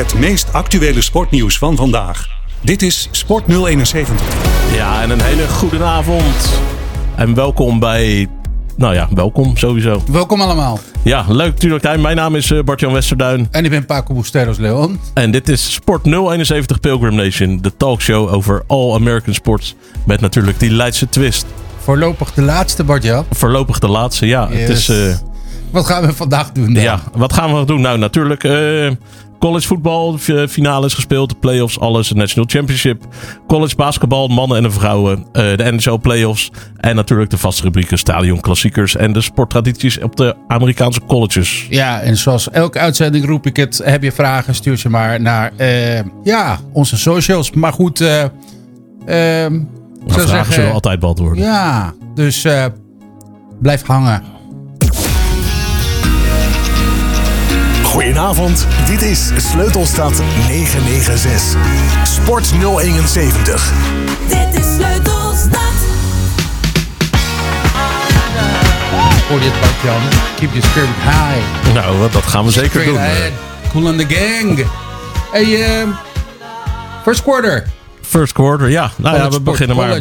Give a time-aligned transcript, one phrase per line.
[0.00, 2.26] Het meest actuele sportnieuws van vandaag.
[2.60, 4.16] Dit is Sport 071.
[4.74, 6.60] Ja, en een hele goede avond.
[7.16, 8.28] En welkom bij.
[8.76, 10.02] Nou ja, welkom sowieso.
[10.10, 10.78] Welkom allemaal.
[11.02, 12.00] Ja, leuk natuurlijk.
[12.00, 13.48] Mijn naam is eh, Bart-Jan Westerduin.
[13.50, 15.00] En ik ben Paco Busteros Leon.
[15.14, 17.58] En dit is Sport 071 Pilgrim Nation.
[17.60, 19.74] De talkshow over All American Sports.
[20.06, 21.46] Met natuurlijk die Leidse twist.
[21.78, 23.24] Voorlopig de laatste, Bart-Jan.
[23.30, 24.48] Voorlopig de laatste, ja.
[24.50, 24.60] Yes.
[24.60, 25.29] Het is, eh,
[25.70, 26.82] Wat gaan we vandaag doen dan?
[26.82, 27.80] ja, wat gaan we doen?
[27.80, 28.90] Nou, natuurlijk eh,
[29.38, 30.18] college voetbal.
[30.18, 32.08] f- Finale is gespeeld, de playoffs, alles.
[32.08, 33.04] De National Championship.
[33.46, 35.26] College basketbal, mannen en de vrouwen.
[35.32, 36.50] eh, de NHL playoffs.
[36.76, 38.96] En natuurlijk de vaste rubrieken stadion klassiekers.
[38.96, 41.66] En de sporttradities op de Amerikaanse colleges.
[41.70, 43.80] Ja, en zoals elke uitzending roep ik het.
[43.84, 47.50] Heb je vragen, stuur ze maar naar eh, ja, onze socials.
[47.50, 48.28] Maar goed, zou
[49.06, 49.62] vragen
[50.12, 51.44] zullen zeggen, altijd beantwoorden.
[51.44, 52.46] ja, dus
[53.60, 54.22] blijf hangen.
[58.00, 61.56] Goedenavond, dit is Sleutelstad 996.
[62.04, 63.72] Sport 071.
[64.28, 65.60] Dit is Sleutelstad.
[69.28, 70.00] Voor dit Bart-Jan.
[70.36, 71.74] Keep your spirit high.
[71.74, 72.98] Nou, dat gaan we zeker doen.
[73.70, 74.66] Cool on the gang.
[75.32, 75.88] Hey, eh,
[77.02, 77.66] first quarter.
[78.02, 78.90] First quarter, ja.
[78.96, 80.00] Nou ja, we sport, beginnen maar.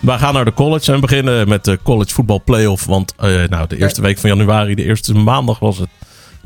[0.00, 2.84] We gaan naar de college en beginnen met de college voetbal playoff.
[2.84, 5.88] Want eh, nou, de eerste week van januari, de eerste maandag was het.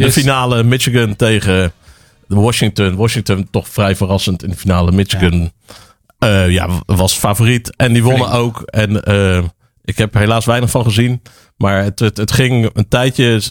[0.01, 0.15] De Yes.
[0.15, 1.73] finale Michigan tegen
[2.27, 2.97] Washington.
[2.97, 4.93] Washington toch vrij verrassend in de finale.
[4.93, 5.53] Michigan
[6.19, 6.43] ja.
[6.45, 7.77] ja, was favoriet.
[7.77, 8.43] En die wonnen Flink.
[8.43, 8.63] ook.
[8.63, 9.43] En eh,
[9.85, 11.23] ik heb er helaas weinig van gezien.
[11.57, 13.43] Maar het, het, het ging een tijdje.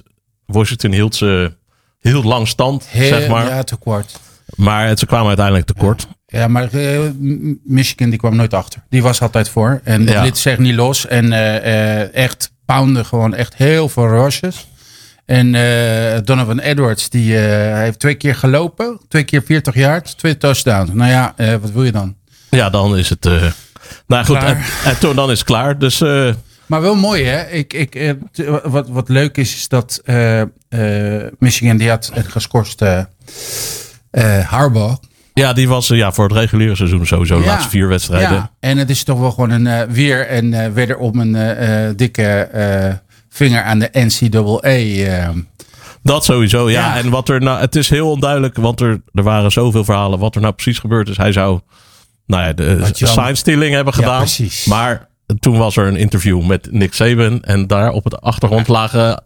[0.45, 1.53] Washington hield ze
[1.99, 3.45] heel lang stand, Heel- zeg maar.
[3.47, 4.19] Ja, te kort.
[4.55, 6.07] Maar het, ze kwamen uiteindelijk tekort.
[6.27, 6.99] Ja, maar eh,
[7.63, 8.83] Michigan die kwam nooit achter.
[8.89, 9.81] Die was altijd voor.
[9.83, 10.21] En Ja.
[10.23, 11.07] liet zich niet los.
[11.07, 14.67] En eh, eh, echt pounden gewoon echt heel veel rushes.
[15.29, 18.99] En eh, Donovan Edwards, die eh, heeft twee keer gelopen.
[19.07, 20.89] Twee keer 40 yards, twee touchdowns.
[20.93, 22.15] Nou ja, eh, wat wil je dan?
[22.49, 23.23] Ja, dan is het.
[24.07, 25.77] nou goed, en, toen dan is het klaar.
[25.77, 25.99] Dus
[26.65, 27.47] Maar wel mooi, hè?
[27.49, 28.15] Ik, ik,
[28.63, 30.01] wat, wat leuk is, is dat
[31.39, 32.11] Michigan die had
[32.77, 32.99] eh
[34.11, 34.97] eh, Harbaugh.
[35.33, 37.49] ja, die was ja, voor het reguliere seizoen sowieso de Ja.
[37.49, 38.31] laatste vier wedstrijden.
[38.31, 42.49] Ja, en het is toch wel gewoon een weer en wederom een dikke
[43.29, 44.59] vinger aan de NCAA.
[44.61, 45.29] eh.
[46.03, 46.95] Dat sowieso, ja.
[46.95, 46.97] Ja.
[47.03, 50.19] En wat er nou, het is heel onduidelijk, want er, er waren zoveel verhalen.
[50.19, 51.17] Wat er nou precies gebeurd is.
[51.17, 51.59] Hij zou,
[52.25, 54.17] nou ja, de Wat Jan- sign stealing hebben Ja, gedaan.
[54.19, 54.65] precies.
[54.65, 55.07] Maar
[55.39, 57.41] toen was er een interview met Nick Saban.
[57.43, 59.23] En daar op het achtergrond lagen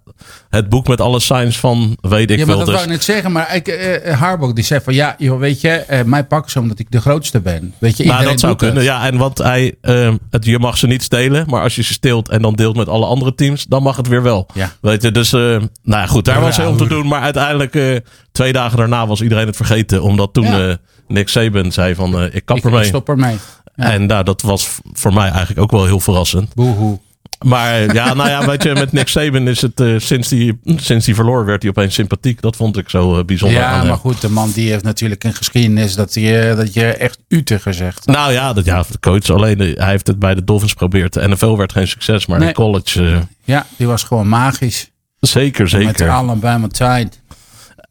[0.50, 2.58] het boek met alle signs van, weet ik ja, veel.
[2.58, 3.32] dat Dus, wou ik net zeggen.
[3.32, 6.52] Maar ik, eh, eh, Harbaugh die zei van ja, joh, weet je, eh, mij pakken
[6.52, 7.74] ze omdat ik de grootste ben.
[7.78, 8.62] Weet je, nou, dat zou het.
[8.62, 8.84] kunnen.
[8.84, 11.46] Ja, en want hij, ehm, het, je mag ze niet stelen.
[11.50, 14.08] Maar als je ze steelt en dan deelt met alle andere teams, dan mag het
[14.08, 14.48] weer wel.
[14.54, 14.72] Ja.
[14.82, 17.08] Weet je, dus, nou ja, goed, daar was heel om te doen.
[17.08, 18.02] Maar uiteindelijk,
[18.32, 20.04] twee dagen daarna was iedereen het vergeten.
[20.04, 20.78] Omdat toen Ja.
[21.08, 22.82] Nick Saban zei van, ik kap Ik, ermee.
[22.82, 23.38] ik stop ermee.
[23.76, 23.92] Ja.
[23.92, 26.54] En nou, dat was voor mij eigenlijk ook wel heel verrassend.
[26.54, 27.00] Boehoe.
[27.44, 31.06] Maar ja, nou ja, weet je, met Nick Saban is het eh, sinds die sinds
[31.06, 32.42] die verloor werd hij opeens sympathiek.
[32.42, 33.88] Dat vond ik zo eh, bijzonder aan Ja, hem.
[33.88, 37.20] maar goed, de man die heeft natuurlijk een geschiedenis dat, hij, eh, dat je echt
[37.28, 38.06] ute gezegd.
[38.06, 41.14] Nou ja, dat, ja, de coach alleen, hij heeft het bij de Dolphins geprobeerd.
[41.14, 42.48] De NFL werd geen succes, maar Nee.
[42.48, 44.92] in college Ja, die was gewoon magisch.
[45.20, 46.10] zeker, Met zeker.
[46.10, 47.10] Alabama Tide.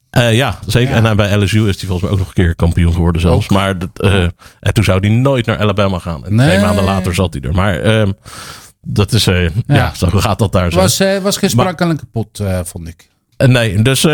[0.09, 0.95] Eh, ja, zeker.
[1.01, 1.09] Ja.
[1.09, 3.49] En bij LSU is hij volgens mij ook nog een keer kampioen geworden zelfs.
[3.49, 3.89] Maar dat,
[4.59, 6.25] en toen zou hij nooit naar Alabama gaan.
[6.25, 6.47] En Nee.
[6.47, 7.53] twee maanden later zat hij er.
[7.55, 8.11] Maar ehm,
[8.85, 9.93] dat is, eh, ja.
[9.95, 10.79] zo gaat dat daar zo.
[10.79, 13.09] was, eh, was geen sprankelijke pot, eh, vond ik.
[13.37, 14.07] Nee, dus,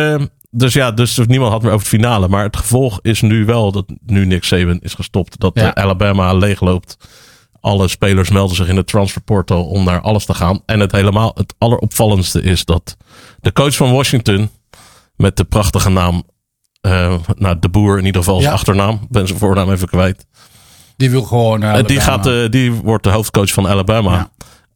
[0.50, 2.28] dus ja, dus niemand had meer over het finale.
[2.28, 5.40] Maar het gevolg is nu wel dat nu Nick Saban is gestopt.
[5.40, 5.76] Dat Ja.
[5.76, 6.98] Alabama leegloopt.
[7.62, 10.62] Alle spelers melden zich in het transferportal om naar alles te gaan.
[10.66, 12.98] En het helemaal, het alleropvallendste is dat
[13.40, 14.50] de coach van Washington
[15.16, 16.24] met de prachtige naam,
[17.36, 18.56] nou de boer in ieder geval zijn Ja.
[18.58, 20.26] achternaam, ben zijn voornaam even kwijt.
[20.98, 21.84] Die wil gewoon.
[21.84, 24.14] die, gaat, die wordt de hoofdcoach van Alabama.
[24.14, 24.30] Ja.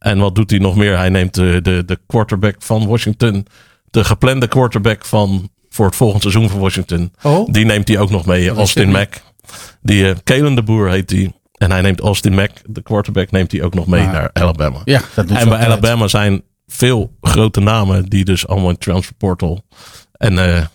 [0.03, 0.97] En wat doet hij nog meer?
[0.97, 3.45] Hij neemt de, de, de quarterback van Washington.
[3.89, 7.13] De geplande quarterback van voor het volgende seizoen van Washington.
[7.21, 7.47] Oh?
[7.51, 8.47] Die neemt hij ook nog mee.
[8.47, 9.13] Dat Austin Mack.
[9.81, 11.33] Die uh, Kalen de Boer heet die.
[11.57, 14.11] En hij neemt Austin Mack, de quarterback, neemt hij ook nog mee Ah.
[14.11, 14.81] naar Alabama.
[14.83, 15.65] Ja, dat doet en bij.
[15.65, 19.65] Alabama zijn veel grote namen die dus allemaal in transfer portal.
[20.11, 20.65] En eh,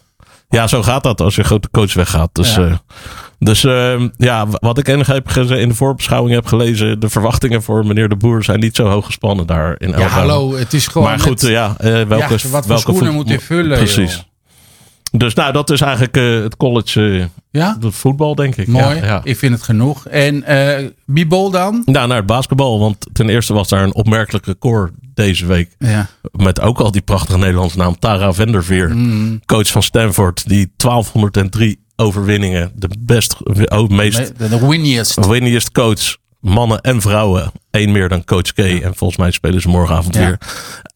[0.48, 2.30] ja, zo gaat dat als je grote coach weggaat.
[2.32, 2.66] Dus, Ja.
[2.66, 2.74] eh,
[3.38, 8.08] dus eh, ja, wat ik heb in de voorbeschouwing heb gelezen, de verwachtingen voor meneer
[8.08, 10.20] de Boer zijn niet zo hoog gespannen daar in Ja, Alabama.
[10.20, 11.08] hallo, het is gewoon.
[11.08, 14.12] maar goed, ja, eh, welke, Ja, wat welke schoenen moet hij vullen, Precies.
[14.14, 14.22] joh?
[15.10, 18.66] Dus nou, dat is eigenlijk eh, het college Ja, het voetbal, denk ik.
[18.66, 18.96] mooi.
[18.96, 19.20] Ja, ja.
[19.24, 20.06] Ik vind het genoeg.
[20.06, 21.82] En eh Bibol dan?
[21.84, 22.78] Nou, naar het basketbal.
[22.78, 25.70] Want ten eerste was daar een opmerkelijk record deze week.
[25.78, 26.06] Ja.
[26.32, 28.90] Met ook al die prachtige Nederlandse naam Tara Venderveer.
[28.96, 29.40] Mm.
[29.46, 30.48] Coach van Stanford.
[30.48, 32.72] Die 1203 overwinningen.
[32.74, 33.36] De best,
[33.68, 35.72] oh, meest De, de winniest.
[35.72, 36.16] coach.
[36.40, 37.52] Mannen en vrouwen.
[37.70, 38.58] Eén meer dan coach K.
[38.58, 40.20] En volgens mij spelen ze morgenavond Ja.
[40.20, 40.38] weer.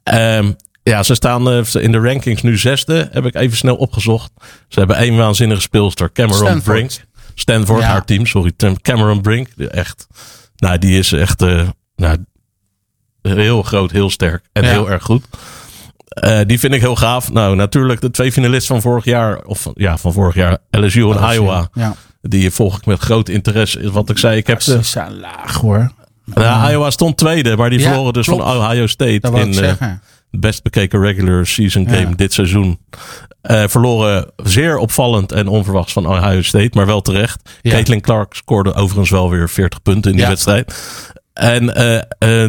[0.02, 0.52] Ehm,
[0.82, 3.08] ja, ze staan eh, in de rankings nu zesde.
[3.12, 4.32] Heb ik even snel opgezocht.
[4.68, 6.12] Ze hebben één waanzinnige speelster.
[6.12, 6.64] Cameron Stanford.
[6.64, 6.90] Brink.
[7.34, 7.86] Stanford, Ja.
[7.88, 8.26] haar team.
[8.26, 8.52] Sorry.
[8.82, 9.48] Cameron Brink.
[9.56, 10.06] Echt.
[10.56, 12.18] Nou, die is echt eh, nou,
[13.22, 14.44] heel groot, heel sterk.
[14.52, 15.24] En heel erg goed.
[16.14, 17.32] Eh, die vind ik heel gaaf.
[17.32, 19.42] Nou, natuurlijk de twee finalisten van vorig jaar.
[19.44, 20.58] Of ja, van vorig jaar.
[20.70, 21.68] LSU en Iowa.
[21.74, 21.94] Ja.
[22.22, 23.90] Die volg ik met groot interesse.
[23.92, 25.92] Wat ik zei, ik heb Ze zijn laag hoor.
[26.34, 28.42] ja, Iowa stond tweede, maar die Ja, verloren dus klopt.
[28.42, 29.76] van Ohio State in de
[30.30, 32.14] best bekeken regular season game Ja.
[32.16, 32.78] dit seizoen.
[33.42, 37.50] Eh, verloren zeer opvallend en onverwachts van Ohio State, maar wel terecht.
[37.62, 37.70] Ja.
[37.70, 40.74] Caitlin Clark scoorde overigens wel weer 40 punten in die wedstrijd.
[41.32, 41.66] En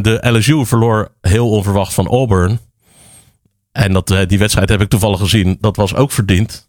[0.01, 2.59] de LSU verloor heel onverwacht van Auburn.
[3.73, 5.57] En dat, eh, die wedstrijd heb ik toevallig gezien.
[5.59, 6.67] Dat was ook verdiend.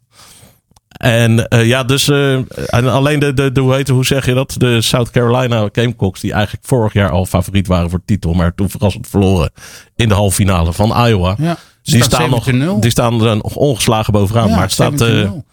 [0.89, 2.35] En eh, ja, dus eh,
[2.67, 4.55] en alleen de, de, de hoe, heet, hoe zeg je dat?
[4.59, 8.71] De South Carolina Gamecocks, die eigenlijk vorig jaar al favoriet waren voor titel, maar toen
[8.71, 9.53] verrassend verloren
[9.97, 11.35] in de halve finale van Iowa.
[11.39, 11.57] Ja.
[11.83, 12.55] Die staan, nog, 17-0.
[12.81, 14.49] die staan er nog ongeslagen bovenaan.
[14.49, 15.45] Ja, maar het staat, 17-0.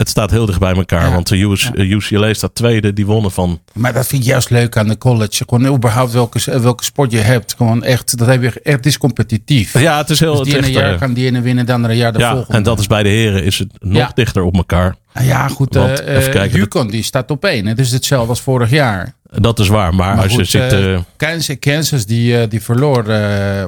[0.00, 1.06] Het staat heel dicht bij elkaar.
[1.06, 1.12] Ja.
[1.12, 2.92] Want de US, eh, UCLA staat tweede.
[2.92, 3.60] Die wonnen van.
[3.72, 5.44] Maar dat vind ik juist leuk aan de college.
[5.48, 7.54] Gewoon überhaupt welke, welke sport je hebt.
[7.56, 9.78] Gewoon echt, dat heb je, echt, het is competitief.
[9.78, 10.34] Ja, het is heel.
[10.36, 12.56] Dus die ene jaar eh, kan die ene winnen, dan andere jaar de ja, volgende.
[12.56, 14.10] en dat is bij de heren is het nog Ja.
[14.14, 14.96] dichter op elkaar.
[15.12, 15.74] Ah Ja, goed.
[15.74, 17.66] Want, eh, even kijken, Yukon die staat op één.
[17.66, 19.12] Het is hetzelfde als vorig jaar.
[19.30, 19.94] Dat is waar.
[19.94, 20.72] Maar, Maar als goed, je ziet.
[20.72, 23.08] eh, eh, Kansas, Kansas die, eh, die verloor.
[23.08, 23.60] eh,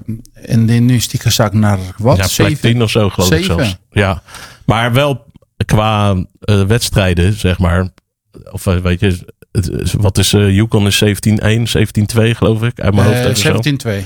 [0.51, 2.17] en die, nu is die gezakt naar wat?
[2.17, 2.61] ja, plek Zeven?
[2.61, 3.77] 10 of zo, geloof ik zelfs.
[3.91, 4.23] Ja,
[4.65, 5.25] maar wel
[5.65, 7.89] qua eh, wedstrijden, zeg maar.
[8.51, 9.19] Of eh, weet je,
[9.53, 13.19] het wat is eh Yukon is 17-1, 17-2, geloof ik, uit mijn hoofd.
[13.19, 14.01] Eh, even zo.
[14.01, 14.05] 17-2.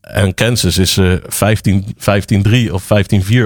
[0.00, 2.86] En Kansas is 15 15-3 of 15-4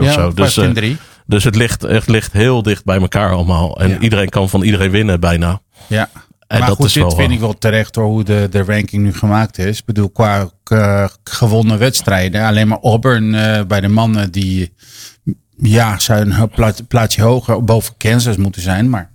[0.01, 0.33] of zo.
[0.35, 0.97] Dus, 15-3.
[1.27, 3.81] dus het ligt, echt ligt heel dicht bij elkaar allemaal.
[3.81, 3.99] En Ja.
[3.99, 5.61] iedereen kan van iedereen winnen bijna.
[5.87, 6.11] Ja.
[6.47, 8.65] En maar dat goed, is dit wel, vind ik wel terecht door hoe de, de
[8.65, 9.79] ranking nu gemaakt is.
[9.79, 10.51] Ik bedoel, qua
[11.25, 12.45] gewonnen wedstrijden.
[12.47, 13.31] Alleen maar Auburn
[13.69, 14.73] bij de mannen die
[15.57, 18.91] ja, zou een plaat- plaatsje hoger boven Kansas moeten zijn.
[18.91, 19.13] Maar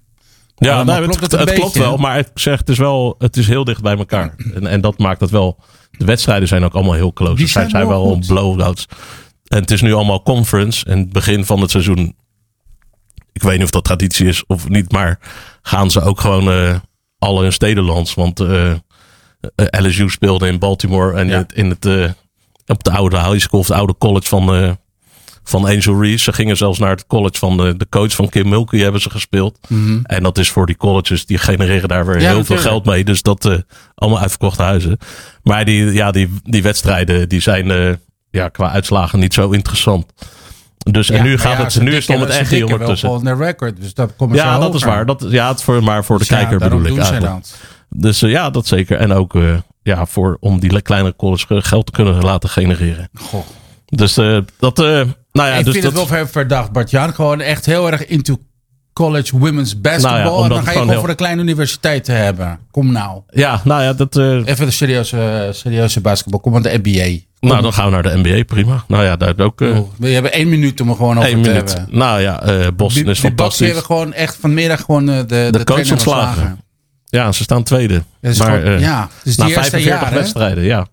[0.56, 3.15] Ja, Allemaal nou, het, klopt het het, klopt wel, maar ik zeg, het is wel,
[3.18, 4.36] het is heel dicht bij elkaar.
[4.53, 5.57] En, en dat maakt het wel.
[5.91, 7.33] De wedstrijden zijn ook allemaal heel close.
[7.33, 8.86] Die Het zijn, zijn zijn wel blowouts.
[9.47, 10.86] En het is nu allemaal conference.
[10.86, 12.15] En het begin van het seizoen.
[13.31, 15.19] Ik weet niet of dat traditie is of niet, maar
[15.62, 16.75] gaan ze ook gewoon eh
[17.19, 18.13] alle in stedenlands.
[18.13, 18.77] Want eh, eh,
[19.56, 21.33] LSU speelde in Baltimore en Ja.
[21.33, 22.15] in het, in het,
[22.65, 24.77] op de oude high school of de oude college van,
[25.50, 26.24] van Angel Reese.
[26.24, 29.10] Ze gingen zelfs naar het college van de, de coach van Kim Mulkey hebben ze
[29.10, 29.60] gespeeld.
[30.04, 32.24] En dat is voor die colleges, die genereren daar weer Mhm.
[32.24, 32.62] Ja, heel natuurlijk.
[32.62, 33.04] veel geld mee.
[33.04, 33.57] Dus dat eh,
[33.96, 34.98] allemaal uitverkochte huizen.
[35.44, 37.94] Maar die, ja, die, die wedstrijden die zijn eh,
[38.30, 40.06] ja, qua uitslagen niet zo interessant.
[40.78, 43.01] Dus en nu gaat ja, het, ze nu is het om het echt hier dikken
[43.01, 43.81] wel record.
[43.81, 45.06] Dus dat komt Ja, dat is waar.
[45.06, 47.46] Dat, ja, het voor, maar voor de kijker bedoel ik eigenlijk.
[47.90, 48.98] Dus eh, ja, dat zeker.
[48.98, 49.38] En ook
[49.84, 53.10] ja, voor, om die kleinere college geld te kunnen laten genereren.
[53.13, 53.46] Goh.
[53.86, 54.13] Dus
[54.60, 54.78] dat,
[55.31, 57.13] nou ja, ik dus vind dat, het wel ver- verdacht, Bart-Jan.
[57.13, 58.39] Gewoon echt heel erg into
[58.93, 60.21] college women's basketball.
[60.21, 62.59] Nou ja, en dan ga je gewoon heel- voor een kleine universiteit te hebben.
[62.71, 63.21] Kom nou.
[63.29, 66.39] ja, nou ja, dat, eh, Even de serieuze, serieuze basketbal.
[66.39, 67.19] Kom aan de NBA.
[67.49, 68.83] nou dan gaan we naar de NBA, prima.
[68.87, 71.73] Nou ja, daar ook eh we hebben één minuut om er gewoon over te minuut.
[71.73, 71.97] hebben.
[71.97, 73.65] Nou ja, eh Boston Die, is die fantastisch.
[73.65, 76.59] hebben gewoon echt vanmiddag gewoon eh, de, de, coach ontslagen.
[77.05, 78.03] Ja, ze staan tweede.
[78.21, 80.15] Is maar gewoon- ja, het is na die eerste 45 jaar, hè?
[80.19, 80.88] wedstrijden, ja.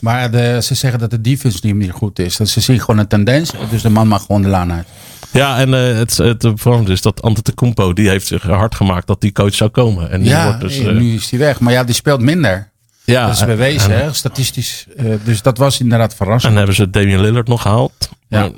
[0.00, 2.36] Maar de, ze zeggen dat de defense niet meer goed is.
[2.36, 3.50] Dat ze zien gewoon een tendens.
[3.70, 4.86] Dus de man mag gewoon de laan uit.
[5.32, 9.32] Ja, en eh, het, het is dat Antetokounmpo, die heeft zich hard gemaakt dat die
[9.32, 10.10] coach zou komen.
[10.10, 11.60] En die Ja, wordt dus, eh, eh, nu is hij weg.
[11.60, 12.70] Maar ja, die speelt minder.
[13.04, 14.86] ja, dat is en- bewezen, en, hè, statistisch.
[14.96, 16.52] Eh, dus dat was inderdaad verrassend.
[16.52, 18.10] En hebben ze Damian Lillard nog gehaald.
[18.28, 18.50] Ja.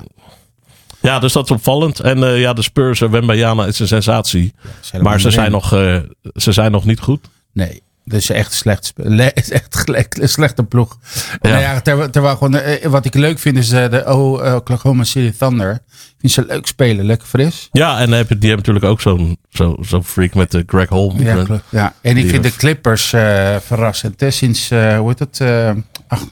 [1.01, 1.99] Ja, dus dat is opvallend.
[1.99, 4.53] En eh, ja, de Spurs, uh, Wembayana is een sensatie.
[5.01, 5.97] maar ze zijn, nog, eh,
[6.35, 7.25] ze zijn nog niet goed.
[7.53, 8.93] Nee, dat is echt slecht.
[9.33, 10.97] echt slechte ploeg.
[11.41, 11.49] Ja.
[11.49, 14.55] Nou ja, ter, terwijl gewoon, eh, wat ik leuk vind is eh, de oh, eh,
[14.55, 15.71] Oklahoma City Thunder.
[15.73, 17.69] Ik vind ze leuk spelen, lekker fris.
[17.71, 21.21] Ja, en die hebben natuurlijk ook zo'n zo, zo'n freak met de Greg Holmes.
[21.21, 21.63] Ja, klopt.
[21.69, 21.93] ja.
[22.01, 24.19] En ik vind de Clippers eh, verrassend.
[24.19, 24.31] hè.
[24.31, 25.39] Sinds, eh, hoe heet het?
[25.39, 25.71] eh,
[26.07, 26.23] ach,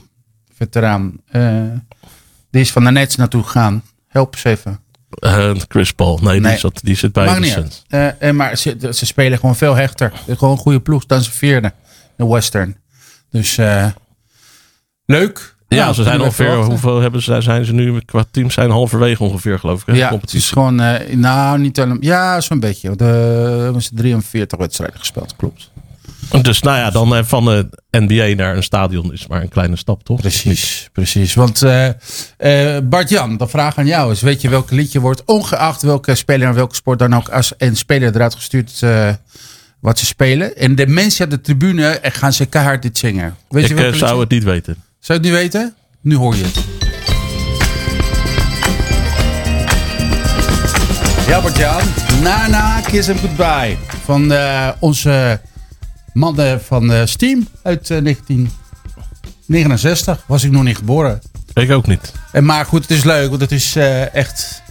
[0.58, 1.14] veteraan.
[1.32, 1.62] eh,
[2.52, 3.84] die is van de Nets naartoe gegaan.
[4.08, 4.80] Help eens even.
[5.10, 6.20] Eh, Chris Paul.
[6.22, 6.52] Nee, Nee.
[6.52, 7.84] Die, zat, die zit bij de uit.
[7.88, 10.12] Eh, eh, maar ze, ze spelen gewoon veel hechter.
[10.28, 11.06] Gewoon een goede ploeg.
[11.06, 11.74] Dan ze vierde.
[12.16, 12.78] De Western.
[13.32, 13.88] Dus eh,
[15.06, 15.56] leuk.
[15.68, 18.52] Ja, Nou, ze zijn ongeveer, hoeveel hebben ze, zijn ze nu qua team?
[18.52, 19.88] Zijn halverwege ongeveer, geloof ik.
[19.88, 19.94] Hè?
[19.94, 20.76] Ja, het is gewoon,
[21.12, 22.96] nou niet helemaal, ja zo'n beetje.
[22.96, 23.04] De
[23.64, 25.72] hebben ze 43 wedstrijden gespeeld, klopt.
[26.42, 29.76] Dus nou ja, dan eh, van de NBA naar een stadion is maar een kleine
[29.76, 30.20] stap, toch?
[30.20, 31.34] Precies, precies.
[31.34, 31.88] Want eh
[32.38, 36.48] eh, Bart-Jan, de vraag aan jou is: weet je welk liedje wordt, ongeacht welke speler
[36.48, 38.80] en welke sport dan ook, als een speler eruit gestuurd
[39.80, 40.56] wat ze spelen?
[40.58, 43.36] En de mensen op de tribune gaan ze keihard dit zingen.
[43.50, 44.84] Weet Ik je zou het niet weten.
[45.00, 45.76] Zou je het nu weten?
[46.02, 46.60] Nu hoor je het.
[51.28, 51.82] Ja, Bart-Jan.
[52.22, 53.78] Nana, Kiss and Goodbye.
[54.04, 54.34] Van
[54.80, 55.40] onze
[56.18, 60.24] mannen van eh, Steam uit eh, 1969.
[60.28, 61.22] Was ik nog niet geboren.
[61.54, 62.12] Ik ook niet.
[62.32, 64.62] En maar goed, het is leuk, want het is eh, echt.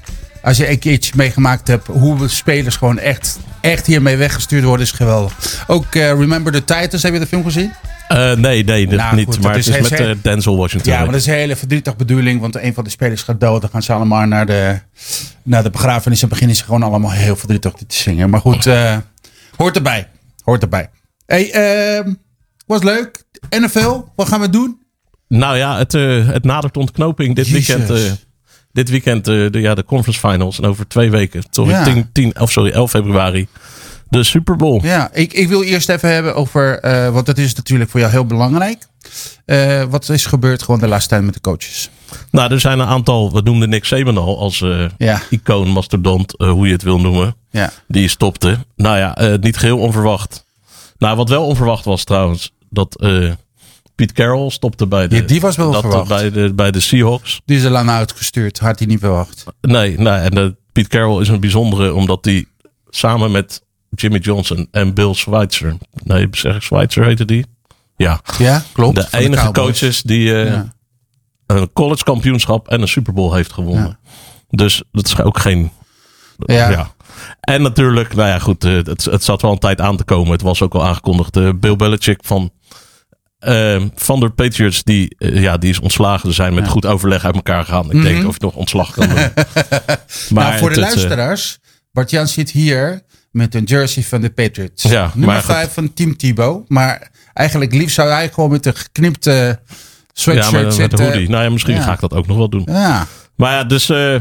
[0.42, 4.92] Als je een keertje meegemaakt hebt hoe spelers gewoon echt, echt hiermee weggestuurd worden, is
[4.92, 5.64] geweldig.
[5.66, 7.72] Ook eh, Remember the Titans, heb je de film gezien?
[8.08, 9.24] Eh, nee, nee, dat Nou, niet.
[9.26, 10.92] goed, maar dat het is is met heel- eh, Denzel Washington.
[10.92, 13.60] Ja, maar dat is een hele verdrietig bedoeling, want een van de spelers gaat dood.
[13.60, 14.78] Dan gaan ze allemaal naar de,
[15.42, 18.30] naar de begrafenis en beginnen ze gewoon allemaal heel verdrietig te zingen.
[18.30, 18.96] Maar goed, eh,
[19.56, 20.08] hoort erbij.
[20.44, 20.88] Hoort erbij.
[21.26, 22.14] Hey, ehm,
[22.66, 23.24] was leuk.
[23.50, 24.78] NFL, wat gaan we doen?
[25.28, 27.66] Nou ja, het, eh, het nadert ontknoping dit Jezus.
[27.76, 27.98] weekend.
[28.00, 28.12] eh,
[28.72, 30.58] dit weekend eh, de, ja, de conference finals.
[30.58, 31.84] En over twee weken, sorry, Ja.
[31.84, 33.48] 10, 10, of sorry 11 februari,
[34.08, 34.80] de Super Bowl.
[34.84, 36.78] Ja, ik, ik wil eerst even hebben over,
[37.12, 38.86] want dat is natuurlijk voor jou heel belangrijk.
[39.90, 41.90] Wat is gebeurd gewoon de laatste tijd met de coaches?
[42.30, 44.64] Nou, er zijn een aantal, we noemden Nick Saban al als
[44.98, 45.20] Ja.
[45.30, 47.36] icoon, mastodont, hoe je het wil noemen.
[47.50, 47.72] Ja.
[47.88, 48.58] Die stopte.
[48.76, 50.44] Nou ja, niet geheel onverwacht.
[50.98, 53.32] Nou, wat wel onverwacht was trouwens, dat eh
[53.94, 56.08] Pete Carroll stopte bij de, Ja, die was wel dat, eh, verwacht.
[56.08, 57.40] bij, de, bij de Seahawks.
[57.44, 59.44] Die is er lang uitgestuurd, had hij niet verwacht.
[59.60, 62.46] Nee, nou, en uh, Pete Carroll is een bijzondere, omdat hij
[62.88, 67.46] samen met Jimmy Johnson en Bill Schweitzer, nee, zeg ik Schweitzer heette die?
[67.96, 68.96] Ja, Ja, klopt.
[69.10, 70.72] de enige coaches die uh, Ja.
[71.46, 73.98] een college kampioenschap en een Super Bowl heeft gewonnen.
[74.48, 75.70] Dus dat is ook geen.
[76.38, 76.94] Ja.
[77.40, 80.32] En natuurlijk, nou ja, goed, uh, het, het zat wel een tijd aan te komen.
[80.32, 81.36] Het was ook al aangekondigd.
[81.36, 82.50] Uh, Bill Belichick van,
[83.48, 86.28] uh, van de Patriots, die, ja, die is ontslagen.
[86.28, 86.70] Ze zijn met Ja.
[86.70, 87.84] goed overleg uit elkaar gegaan.
[87.86, 88.02] Ik Mhm.
[88.04, 89.18] denk of je nog ontslag kan doen.
[90.28, 91.58] nou, voor de het, luisteraars,
[91.92, 94.82] Bart-Jan zit hier met een jersey van de Patriots.
[94.82, 95.54] Ja, Nummer maar goed.
[95.54, 96.68] 5 van Team Thibaut.
[96.68, 99.74] Maar eigenlijk liefst zou hij gewoon met een geknipte ja,
[100.12, 100.98] sweatshirt maar met zitten.
[101.00, 101.28] een hoodie.
[101.28, 101.82] Nou ja, misschien Ja.
[101.82, 102.62] ga ik dat ook nog wel doen.
[102.70, 103.06] Ja,
[103.36, 103.90] Maar ja, dus.
[103.90, 104.14] uh,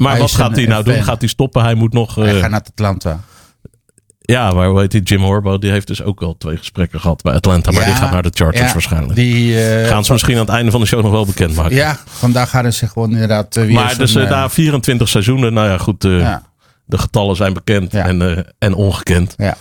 [0.00, 1.02] maar Hij wat gaat hij nou doen?
[1.02, 1.62] Gaat hij stoppen?
[1.62, 2.14] Hij moet nog.
[2.14, 3.20] hij uh, gaat naar Atlanta.
[4.20, 5.02] ja, maar heet die?
[5.02, 7.70] Jim Horbo, die heeft dus ook al twee gesprekken gehad bij Atlanta.
[7.70, 9.14] Maar Ja, die gaat naar de Chargers ja, waarschijnlijk.
[9.14, 11.76] Die, eh, Gaan ze misschien aan het einde van de show nog wel bekendmaken.
[11.76, 15.52] Ja, vandaag gaan ze gewoon inderdaad eh, weer maar dus uh, eh, na 24 seizoenen,
[15.52, 16.02] nou ja, goed.
[16.02, 16.42] Ja,
[16.84, 19.34] De getallen zijn bekend en, en ongekend.
[19.36, 19.56] ja.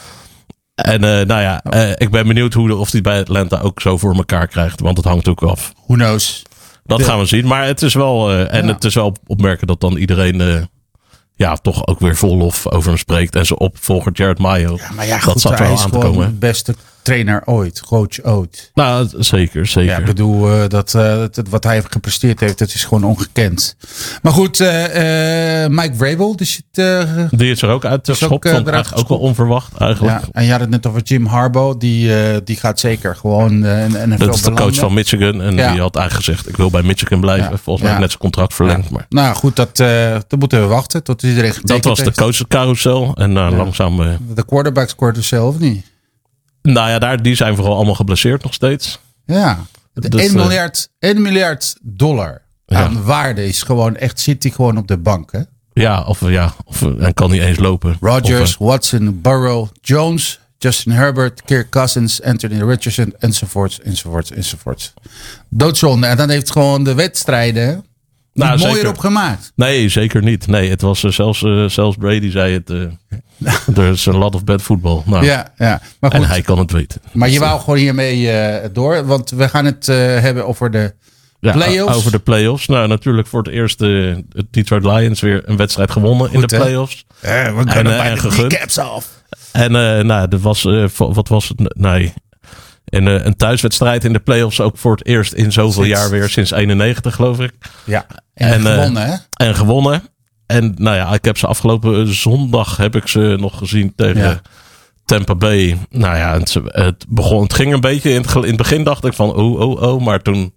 [0.76, 1.64] En nou ja,
[1.96, 4.80] ik ben benieuwd hoe of hij bij Atlanta ook zo voor elkaar krijgt.
[4.80, 5.74] Want het hangt ook af.
[5.86, 6.44] Who knows?
[6.98, 7.48] Dat gaan we zien.
[7.48, 8.32] Maar het is wel.
[8.32, 10.40] uh, en het is wel opmerken dat dan iedereen.
[10.40, 10.62] uh,
[11.36, 13.36] ja, toch ook weer vol lof over hem spreekt.
[13.36, 14.76] En zijn opvolger Jared Mayo.
[14.78, 16.40] Ja, maar ja, dat goed, zat hij wel aan te komen.
[16.40, 16.76] beste
[17.10, 17.82] trainer ooit.
[17.82, 18.72] Coach ooit.
[18.74, 19.92] Nou, zeker, zeker.
[19.92, 23.76] Ja, ik bedoel, eh, dat, dat, wat hij gepresteerd heeft, dat is gewoon ongekend.
[24.22, 26.64] Maar goed, eh, Mike Vrabel, die zit...
[27.30, 28.10] Die is er ook uit.
[28.10, 30.20] Ook, geschopt, vond eigenlijk ook wel onverwacht eigenlijk.
[30.22, 31.80] ja, en je had het net over Jim Harbaugh.
[31.80, 32.12] Die,
[32.44, 35.42] die gaat zeker gewoon NFL Dat is de coach van Michigan.
[35.42, 35.72] En Ja.
[35.72, 37.52] die had eigenlijk gezegd, ik wil bij Michigan blijven.
[37.52, 37.58] Ja.
[37.58, 38.90] Volgens mij net zijn contract verlengd.
[38.90, 39.78] Maar Nou goed, dat,
[40.28, 43.16] dat moeten we wachten tot iedereen dat was de coachcarousel.
[43.16, 44.18] En langzaam...
[44.34, 45.89] De quarterback scoorde zelf niet.
[46.72, 49.00] Nou ja, daar, die zijn vooral allemaal geblesseerd nog steeds.
[49.26, 49.60] Ja,
[49.94, 52.84] Dus, 1, eh, miljard, 1 miljard dollar Ja.
[52.84, 55.32] aan waarde is gewoon echt, zit hij gewoon op de bank.
[55.32, 55.40] Hè?
[55.74, 57.98] Ja, of, ja, of en kan niet eens lopen.
[58.02, 64.94] Rodgers, Of, eh, Watson, Burrow, Jones, Justin Herbert, Kirk Cousins, Anthony Richardson, enzovoort, enzovoort, enzovoort.
[65.50, 66.08] Doodzonde.
[66.08, 67.86] En dan heeft gewoon de wedstrijden
[68.40, 68.90] Nou, mooier zeker.
[68.90, 69.52] op gemaakt.
[69.56, 70.48] nee, zeker niet.
[70.48, 72.70] Nee, het was eh, zelfs, eh, zelfs Brady zei het.
[72.70, 75.02] eh er is a lot of bad football.
[75.06, 75.82] Nou, Ja, ja.
[76.00, 77.02] Maar en goed, hij kan het weten.
[77.14, 78.30] maar je wou gewoon hiermee
[78.72, 79.06] door.
[79.06, 80.94] Want we gaan het hebben over de
[81.40, 81.96] Ja, Playoffs?
[81.98, 82.68] Over de playoffs.
[82.68, 86.62] Nou, natuurlijk voor het eerst de Detroit Lions weer een wedstrijd gewonnen in de hè?
[86.62, 87.06] playoffs.
[87.22, 88.48] We En, kunnen bij en de gegund.
[88.48, 89.08] kneecaps af.
[89.52, 90.68] En eh, nou, er was,
[90.98, 91.76] wat was het?
[91.78, 92.14] Nee.
[92.90, 96.10] En, eh, een thuiswedstrijd in de playoffs ook voor het eerst in zoveel Sinds- jaar
[96.10, 96.30] weer.
[96.30, 97.52] Sinds 91 geloof ik.
[97.84, 98.06] Ja.
[98.34, 99.16] En, En, eh, gewonnen, hè?
[99.46, 100.04] En gewonnen.
[100.46, 104.42] En nou ja, ik heb ze afgelopen zondag heb ik ze nog gezien tegen Ja.
[105.06, 105.78] Tampa Bay.
[105.90, 108.10] Nou ja, het, het begon, het ging een beetje.
[108.12, 110.02] In het, in het begin dacht ik van oh, oh, oh.
[110.06, 110.54] Maar toen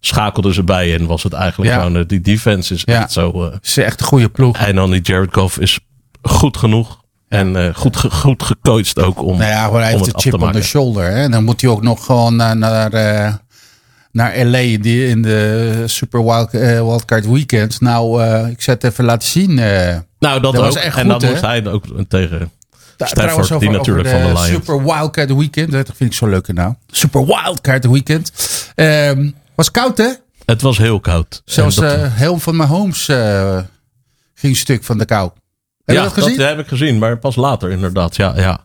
[0.00, 1.76] schakelden ze bij en was het eigenlijk Ja.
[1.78, 3.00] gewoon, eh, die defense is Ja.
[3.02, 3.44] echt zo.
[3.44, 4.56] eh, Het is echt een goede ploeg.
[4.56, 5.78] en dan die Jared Goff is
[6.22, 7.00] goed genoeg.
[7.28, 10.42] En eh, goed, ge- goed gecoacht ook om, Nou ja, gewoon hij heeft de chip
[10.42, 11.04] on the shoulder.
[11.04, 11.22] Hè?
[11.22, 13.34] En dan moet hij ook nog gewoon naar, naar, eh,
[14.12, 17.80] naar LA die in de Super Wild, eh, Wildcard Weekend.
[17.80, 19.54] Nou, ik zet het even laten zien.
[19.54, 20.82] Nou, dat, Dat was ook.
[20.82, 21.28] echt en goed, dan hè?
[21.30, 22.50] moest hij ook tegen
[22.96, 24.46] Stafford, die over- natuurlijk over van de Lions.
[24.46, 25.70] Super Wildcat Weekend.
[25.72, 26.74] Dat vind ik zo leuk nou.
[26.90, 28.32] Super Wildcat Weekend.
[28.74, 30.08] Ehm, was koud hè?
[30.44, 31.42] Het was heel koud.
[31.44, 33.08] Zelfs En dat- heel van mijn homes
[34.34, 35.30] ging stuk van de kou.
[35.86, 36.40] Heb ja, je dat gezien?
[36.40, 38.16] heb ik gezien, maar pas later inderdaad.
[38.16, 38.60] Ja, ja.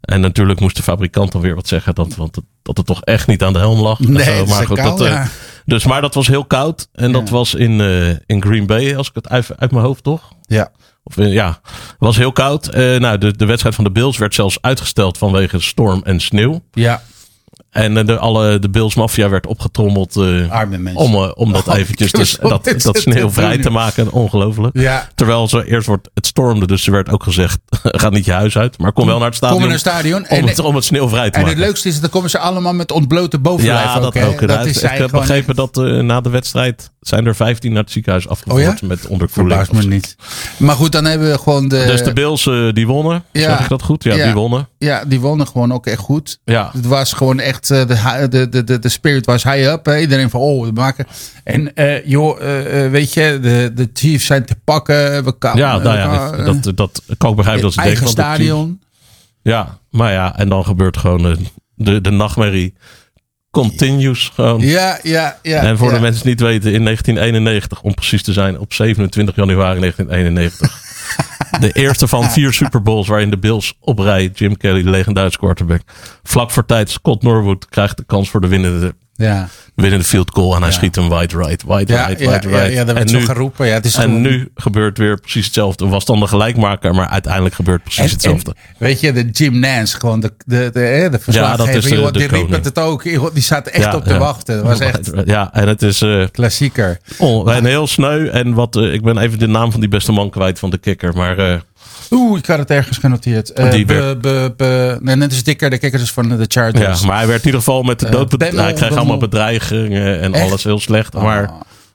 [0.00, 1.94] En natuurlijk moest de fabrikant dan weer wat zeggen.
[1.94, 3.98] Dat, want het- dat het toch echt niet aan de helm lag.
[3.98, 4.30] Nee, zo.
[4.30, 5.26] het is maar goed, dat, eh, ja.
[5.64, 6.88] Dus, maar dat was heel koud.
[6.92, 10.02] En dat was in, eh, in Green Bay, als ik het uit, uit mijn hoofd
[10.02, 10.22] toch?
[10.42, 10.70] Ja.
[11.04, 11.60] Of, eh, ja,
[11.98, 12.66] was heel koud.
[12.68, 16.60] Eh, nou, de, de wedstrijd van de Bills werd zelfs uitgesteld vanwege storm en sneeuw.
[16.72, 17.02] ja,
[17.70, 20.16] En eh, de, alle, de Bills Mafia werd opgetrommeld
[20.48, 21.02] arme mensen.
[21.02, 23.62] om, eh, om dat Oh, eventjes dus, dat, dat zitten sneeuw vrij doen.
[23.62, 24.12] te maken.
[24.12, 24.78] Ongelooflijk.
[24.78, 25.08] Ja.
[25.14, 28.56] Terwijl ze eerst wordt, het stormde, dus er werd ook gezegd: ga niet je huis
[28.58, 29.58] uit, maar kom wel naar het stadion.
[29.58, 30.18] Kom in een stadion.
[30.18, 31.56] Om En, het, om het sneeuwvrij te en maken.
[31.58, 34.14] het leukste is, dan komen ze allemaal met ontblote bovenlijf ja, ook.
[34.14, 34.40] dat ook.
[34.66, 38.66] is ik heb begrepen dat na de wedstrijd zijn er 15 naar het ziekenhuis afgevoerd
[38.66, 38.86] Oh ja?
[38.86, 39.70] met onderkoeling.
[39.70, 40.16] Me niet.
[40.56, 41.84] Maar goed, dan hebben we gewoon de...
[41.86, 43.24] Dus de Bills die wonnen.
[43.32, 43.40] Ja.
[43.42, 44.04] Zeg ik dat goed?
[44.04, 44.24] Ja.
[44.24, 44.68] die wonnen.
[44.84, 46.40] Ja, die wonnen gewoon ook echt goed.
[46.44, 46.70] Ja.
[46.72, 49.88] Het was gewoon echt, eh, de, de, de, de, spirit was high up.
[50.00, 51.06] Iedereen van, oh, we maken.
[51.44, 55.24] En eh, joh, eh, weet je, de, de Chiefs zijn te pakken.
[55.24, 58.22] We kan, Ja, nou ja, dat, dat, dat kan ik begrijpen dat ze eigen denken.
[58.22, 58.80] stadion.
[59.42, 61.36] Ja, maar ja, en dan gebeurt gewoon
[61.74, 62.74] de, de nachtmerrie
[63.50, 64.60] continues gewoon.
[64.60, 65.62] Ja, ja, ja.
[65.62, 65.94] En voor ja.
[65.94, 70.89] de mensen die het weten, in 1991, om precies te zijn, op 27 januari 1991.
[71.60, 75.38] De eerste van vier Super Bowls waarin de Bills op rij, Jim Kelly, de legendarische
[75.38, 75.80] quarterback.
[76.22, 80.54] Vlak voor tijd, Scott Norwood krijgt de kans voor de winnende, Ja, winnende field goal.
[80.54, 80.74] En hij Ja.
[80.76, 82.72] schiet hem wide right, wide ja, right, ja, wide ja, right.
[82.74, 83.66] ja, dat werd nu, geroepen.
[83.66, 85.86] Ja, het is en gewoon- nu gebeurt weer precies hetzelfde.
[85.88, 88.50] Was dan de gelijkmaker, maar uiteindelijk gebeurt precies En- hetzelfde.
[88.68, 91.96] en weet je, de Jim Nance, gewoon de, de, de, de verslaggever, dat is de-
[92.12, 93.02] de die riep het, het ook.
[93.34, 94.18] Die zat echt Ja, op te ja.
[94.18, 94.56] wachten.
[94.56, 96.02] Dat was echt Ja, en het is...
[96.02, 96.98] eh, klassieker.
[97.18, 98.26] Oh, en heel sneu.
[98.28, 100.78] En wat, eh, ik ben even de naam van die beste man kwijt van de
[100.78, 101.14] kikker.
[101.14, 101.56] Maar eh,
[102.10, 103.56] Oeh, ik had het ergens genoteerd.
[103.72, 107.00] Die be- werd- be- be- nee, net als Dikker, de kikker is van de Chargers.
[107.00, 108.38] ja, maar hij werd in ieder geval met de Eh, dood.
[108.38, 110.44] Bemmel, hij kreeg allemaal bedreigingen en Echt?
[110.48, 111.14] alles heel slecht.
[111.14, 111.22] Ah.
[111.22, 111.50] Maar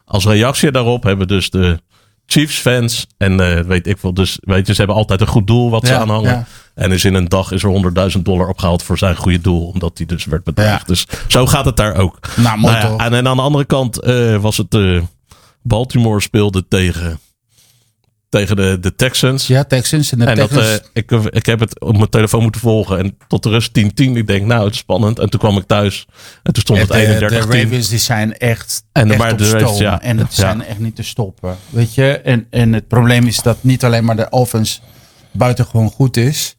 [0.06, 1.80] als reactie daarop hebben dus de
[2.26, 4.14] Chiefs fans en eh, weet ik wel.
[4.14, 6.30] Dus weet je, ze hebben altijd een goed doel wat ze Ja, aanhangen.
[6.32, 6.46] ja.
[6.76, 7.70] En is in een dag is er
[8.18, 9.68] 100.000 dollar opgehaald voor zijn goede doel.
[9.68, 10.80] Omdat hij dus werd bedreigd.
[10.80, 10.86] Ja.
[10.88, 12.20] Dus zo gaat het daar ook.
[12.36, 13.96] Nou, mooi Nou en, en aan de andere kant
[14.42, 14.78] was het
[15.62, 17.20] Baltimore speelde tegen,
[18.30, 19.48] tegen de, de Texans.
[19.48, 20.80] Ja, Texans en de En dat, Texans.
[20.80, 22.98] eh, ik, ik heb het op mijn telefoon moeten volgen.
[22.98, 23.84] En tot de rust 10-10.
[23.96, 25.20] Ik denk, nou, het is spannend.
[25.20, 26.06] En toen kwam ik thuis.
[26.44, 27.50] En toen stond het de, de 31-10.
[27.50, 29.82] Ravens die zijn echt, En echt op de stoom.
[29.82, 30.02] Ja.
[30.02, 30.42] En het Ja.
[30.42, 31.56] zijn echt niet te stoppen.
[31.70, 32.20] Weet je?
[32.20, 34.80] En, en het probleem is dat niet alleen maar de offense
[35.32, 36.56] buitengewoon goed is.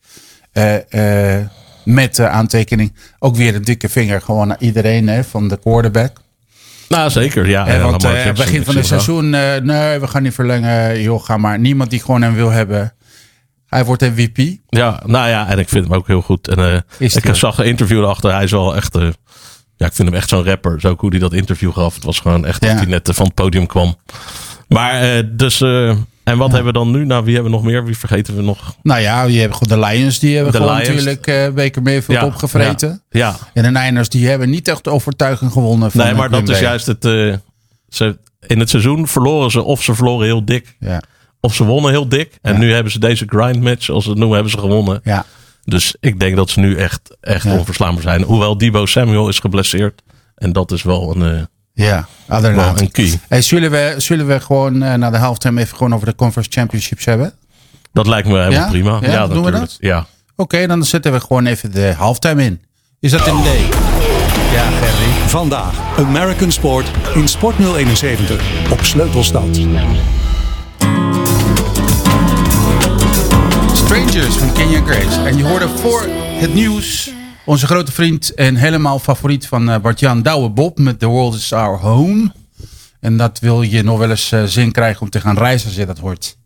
[0.52, 1.46] eh, eh,
[1.84, 6.20] met de aantekening ook weer een dikke vinger gewoon naar iedereen hè, van de quarterback.
[6.88, 7.48] Nou, zeker.
[7.48, 11.02] Ja, Eh, want eh, begin van het seizoen, eh, nee, we gaan niet verlengen.
[11.02, 11.58] Joh, ga maar.
[11.58, 12.94] Niemand die gewoon hem wil hebben.
[13.66, 14.56] Hij wordt MVP.
[14.68, 16.48] Ja, nou ja, en ik vind hem ook heel goed.
[16.48, 18.32] En eh, ik die zag een interview erachter.
[18.32, 18.94] Hij is wel echt...
[18.94, 19.08] eh,
[19.76, 20.80] ja, ik vind hem echt zo'n rapper.
[20.80, 21.94] Zo hoe hij dat interview gaf.
[21.94, 22.68] Het was gewoon echt Ja.
[22.70, 23.96] dat hij net van het podium kwam.
[24.68, 25.64] Maar dus...
[26.26, 27.04] en wat hebben we dan nu?
[27.04, 27.84] Nou, wie hebben we nog meer?
[27.84, 28.76] Wie vergeten we nog?
[28.82, 30.18] Nou ja, je hebt de Lions.
[30.18, 31.04] Die hebben De gewoon Lions.
[31.04, 33.02] natuurlijk Baker Mayfield Ja, opgevreten.
[33.10, 33.36] Ja.
[33.54, 35.90] En de Niners die hebben niet echt overtuiging gewonnen.
[35.90, 37.04] Van Nee, eh, maar dat is juist het...
[37.04, 37.34] eh,
[37.88, 40.76] ze, in het seizoen verloren ze of ze verloren heel dik.
[40.80, 41.02] Ja,
[41.40, 42.38] Of ze wonnen heel dik.
[42.42, 45.00] En nu hebben ze deze grind match, zoals ze het noemen, hebben ze gewonnen.
[45.04, 45.24] ja.
[45.64, 48.22] Dus ik denk dat ze nu echt, echt onverslaanbaar zijn.
[48.22, 50.02] Hoewel Debo Samuel is geblesseerd.
[50.34, 51.48] En dat is wel een,
[51.84, 52.80] ja inderdaad.
[52.80, 53.20] een key.
[53.28, 56.50] Hey, zullen, we, zullen we gewoon eh, na de halftime even gewoon over de Conference
[56.52, 57.32] Championships hebben?
[57.92, 58.68] Dat lijkt me helemaal Ja?
[58.68, 58.98] prima.
[59.02, 59.76] Ja, Ja, doen we dat?
[59.80, 60.06] Ja.
[60.36, 62.60] Oké, dan zetten we gewoon even de halftime in.
[63.00, 63.60] Is dat een idee?
[64.52, 65.28] Ja, Gerry.
[65.28, 69.56] Vandaag American Sport in Sport 071 op Sleutelstad.
[73.74, 75.20] Strangers van Kenya Grace.
[75.20, 76.06] En je hoorde voor
[76.38, 77.10] het nieuws
[77.46, 81.52] onze grote vriend en helemaal favoriet van eh, Bart-Jan Douwe Bob met The World is
[81.52, 82.32] Our Home.
[83.00, 85.76] En dat wil je nog wel eens eh, zin krijgen om te gaan reizen als
[85.76, 86.36] je dat hoort.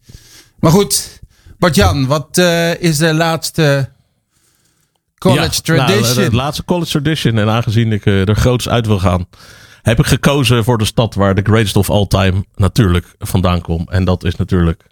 [0.58, 1.20] Maar goed,
[1.58, 3.90] Bart-Jan, wat eh, is de laatste
[5.18, 6.16] college Ja, tradition?
[6.16, 7.38] Nou, de, laatste college tradition.
[7.38, 9.26] En aangezien ik er groots uit wil gaan,
[9.82, 13.90] heb ik gekozen voor de stad waar de greatest of all time natuurlijk vandaan komt.
[13.90, 14.82] En dat is natuurlijk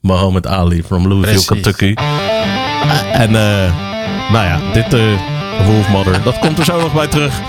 [0.00, 1.46] Muhammad Ali from Louisville, Precies.
[1.46, 1.94] Kentucky.
[3.12, 3.90] En eh,
[4.32, 7.40] nou ja, dit uh, Wolfmother, dat komt er zo nog bij terug.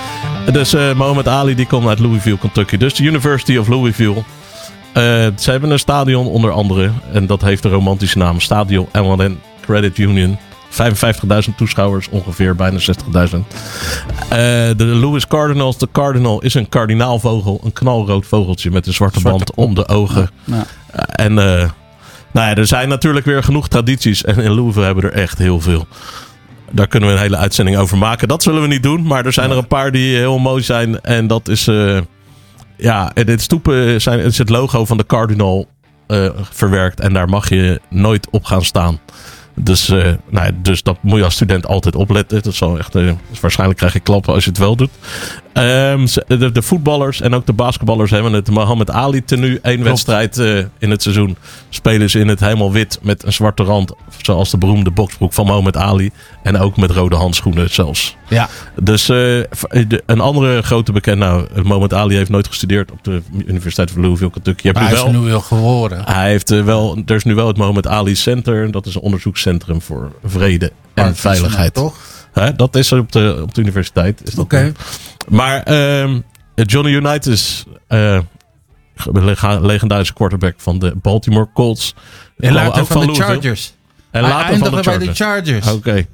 [0.52, 2.78] Dus eh Muhammad Ali die komt uit Louisville, Kentucky.
[2.78, 4.24] Dus de University of Louisville.
[4.94, 5.04] Eh,
[5.38, 6.92] ze hebben een stadion onder andere.
[7.14, 10.38] En dat heeft de romantische naam Stadion M&N Credit Union.
[10.70, 13.48] 55.000 toeschouwers, ongeveer bijna 60.000.
[14.30, 14.38] Eh,
[14.78, 15.78] de Louis Cardinals.
[15.78, 17.62] De Cardinal is een kardinaalvogel.
[17.64, 20.30] Een knalrood vogeltje met een zwarte, Zwarte band om de ogen.
[20.44, 20.66] Ja.
[21.16, 21.34] En
[22.34, 24.24] Nou ja, er zijn natuurlijk weer genoeg tradities.
[24.24, 25.88] En in Louisville hebben er echt heel veel.
[26.72, 28.28] Daar kunnen we een hele uitzending over maken.
[28.28, 29.04] Dat zullen we niet doen.
[29.08, 31.02] Maar er zijn er een paar die heel mooi zijn.
[31.02, 31.68] En dat is...
[31.68, 31.98] eh,
[32.78, 35.68] ja, in dit stoepen zijn, is het logo van de Cardinal
[36.08, 37.00] eh, verwerkt.
[37.00, 39.00] En daar mag je nooit op gaan staan.
[39.56, 39.98] Dus, eh,
[40.30, 42.44] nou, ja, dus dat moet je als student altijd opletten.
[42.44, 44.90] Dat zal echt, eh, waarschijnlijk krijg je klappen als je het wel doet.
[45.54, 49.60] Ehm, de, de voetballers en ook de basketballers hebben het Mohammed Ali tenue.
[49.62, 51.38] Eén wedstrijd eh, in het seizoen
[51.70, 53.94] spelen ze in het helemaal wit met een zwarte rand.
[54.22, 56.12] Zoals de beroemde boksbroek van Mohammed Ali.
[56.44, 58.16] En ook met rode handschoenen zelfs.
[58.28, 58.50] Ja.
[58.82, 59.16] Dus eh,
[59.88, 64.02] de- een andere grote bekend, nou, Mohammed Ali heeft nooit gestudeerd op de Universiteit van
[64.02, 64.68] Louisville, Kentucky.
[64.68, 66.02] Je hebt hij is wel, nu wel geworden.
[66.06, 68.72] hij heeft eh, wel, er is nu wel het Mohammed Ali Center.
[68.72, 71.74] Dat is een onderzoekscentrum voor vrede en veiligheid.
[71.74, 71.96] Toch?
[72.32, 74.22] Hè, dat is er op de, op de universiteit.
[74.24, 74.72] Is dat Oké.
[75.30, 76.20] Maar ehm,
[76.56, 78.20] Johnny Unitas, eh,
[79.62, 81.96] legendarische quarterback van de Baltimore Colts.
[82.40, 83.34] En later ook van de Louisville.
[83.34, 83.74] Chargers.
[84.12, 85.20] En later van de Chargers.
[85.20, 85.72] Chargers.
[85.72, 86.06] Oké.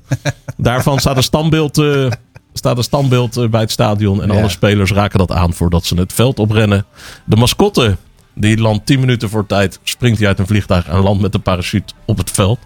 [0.57, 2.11] Daarvan staat een standbeeld, eh,
[2.53, 4.21] staat een standbeeld eh, bij het stadion.
[4.21, 4.37] En Ja.
[4.39, 6.85] alle spelers raken dat aan voordat ze het veld oprennen.
[7.25, 7.97] De mascotte,
[8.33, 9.79] die landt 10 minuten voor tijd.
[9.83, 12.59] Springt hij uit een vliegtuig en landt met een parachute op het veld.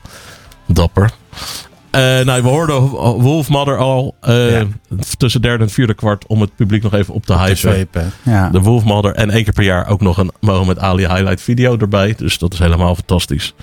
[0.68, 1.12] Dapper.
[1.92, 2.82] Eh, nou, we hoorden
[3.22, 4.66] Wolfmother al eh, Ja.
[5.18, 7.58] tussen derde en vierde kwart om het publiek nog even op te hypen.
[7.58, 8.12] zwepen.
[8.24, 8.50] Ja.
[8.50, 9.14] De Wolfmother.
[9.16, 12.14] En één keer per jaar ook nog een Mohammed Ali highlight video erbij.
[12.18, 13.54] Dus dat is helemaal fantastisch.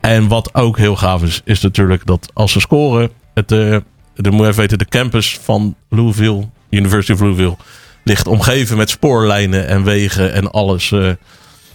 [0.00, 3.10] En wat ook heel gaaf is, is natuurlijk dat als ze scoren.
[3.34, 3.76] Het, eh
[4.16, 7.56] dan moet je even weten, de campus van Louisville, University of Louisville,
[8.04, 10.92] ligt omgeven met spoorlijnen en wegen en alles.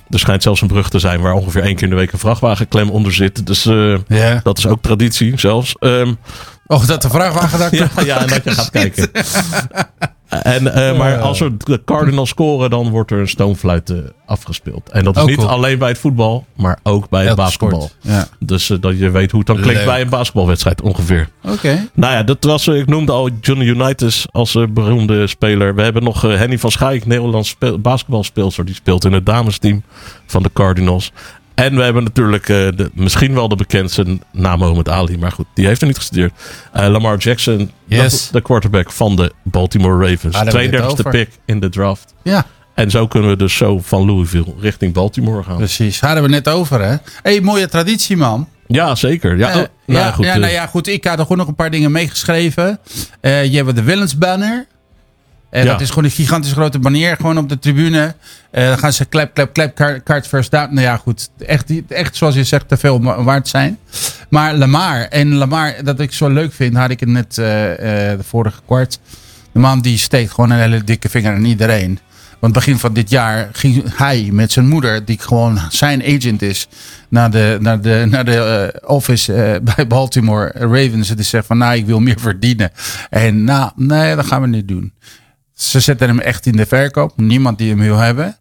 [0.10, 2.20] Er schijnt zelfs een brug te zijn waar ongeveer één keer in de week een
[2.20, 3.46] vrachtwagenklem onder zit.
[3.46, 5.76] Dus eh, dat is ook traditie zelfs.
[5.80, 6.14] Ehm,
[6.72, 9.12] Oh, dat de vrachtwagen daar ja, ja, en dat je gaat kijken.
[10.30, 14.90] En, eh, maar als er de Cardinals scoren, dan wordt er een stoomfluit eh, afgespeeld.
[14.90, 15.50] En dat is niet cool.
[15.50, 17.90] alleen bij het voetbal, maar ook bij het Elke basketbal.
[18.02, 18.28] Ja.
[18.40, 19.86] Dus eh, dat je weet hoe het dan klinkt Leuk.
[19.86, 21.30] bij een basketbalwedstrijd ongeveer.
[21.44, 21.88] Oké.
[21.94, 25.76] Nou ja, dat was, eh, ik noemde al Johnny Unitas als eh, beroemde speler.
[25.76, 28.66] We hebben nog eh, Henny van Schaik, Nederlands speel, basketbalspeelster.
[28.66, 29.84] Die speelt in het damesteam
[30.26, 31.12] van de Cardinals.
[31.66, 35.18] En we hebben natuurlijk eh, de, misschien wel de bekendste na Mohammed Ali.
[35.18, 36.32] Maar goed, die heeft er niet gestudeerd.
[36.74, 38.26] Eh, Lamar Jackson, Yes.
[38.28, 40.40] de, de quarterback van de Baltimore Ravens.
[40.40, 41.10] Het 32e over.
[41.10, 42.14] pick in de draft.
[42.24, 42.46] Ja,
[42.76, 45.58] En zo kunnen we dus zo van Louisville richting Baltimore gaan.
[45.58, 46.00] precies.
[46.02, 46.96] Hadden we net over, hè?
[47.22, 48.48] hey, mooie traditie, man.
[48.68, 49.38] Ja, zeker.
[49.38, 50.88] Ja, Eh, oh, nou ja, goed, ja, nou ja, goed.
[50.88, 52.80] Ik had er gewoon nog een paar dingen meegeschreven.
[53.22, 54.68] Eh je hebt de Willens banner.
[55.50, 55.72] En Ja.
[55.72, 58.16] Dat is gewoon een gigantisch grote banner gewoon op de tribune.
[58.52, 60.74] Eh, dan gaan ze klep, klep, klep, kaart, first down.
[60.74, 61.30] Nou ja, goed.
[61.46, 63.78] Echt, echt zoals je zegt, te veel wa- waard zijn.
[64.30, 65.02] Maar Lamar.
[65.02, 68.60] En Lamar, dat ik zo leuk vind, had ik het net eh, eh, de vorige
[68.66, 69.00] kwart.
[69.52, 72.00] De man die steekt gewoon een hele dikke vinger aan iedereen.
[72.40, 76.68] Want begin van dit jaar ging hij met zijn moeder, die gewoon zijn agent is,
[77.10, 81.10] naar de, naar de, naar de office bij Baltimore Ravens.
[81.10, 82.72] En die zegt van, nou, ik wil meer verdienen.
[83.10, 84.94] En nou, nee, dat gaan we niet doen.
[85.60, 87.14] Ze zetten hem echt in de verkoop.
[87.16, 88.38] Niemand die hem wil hebben.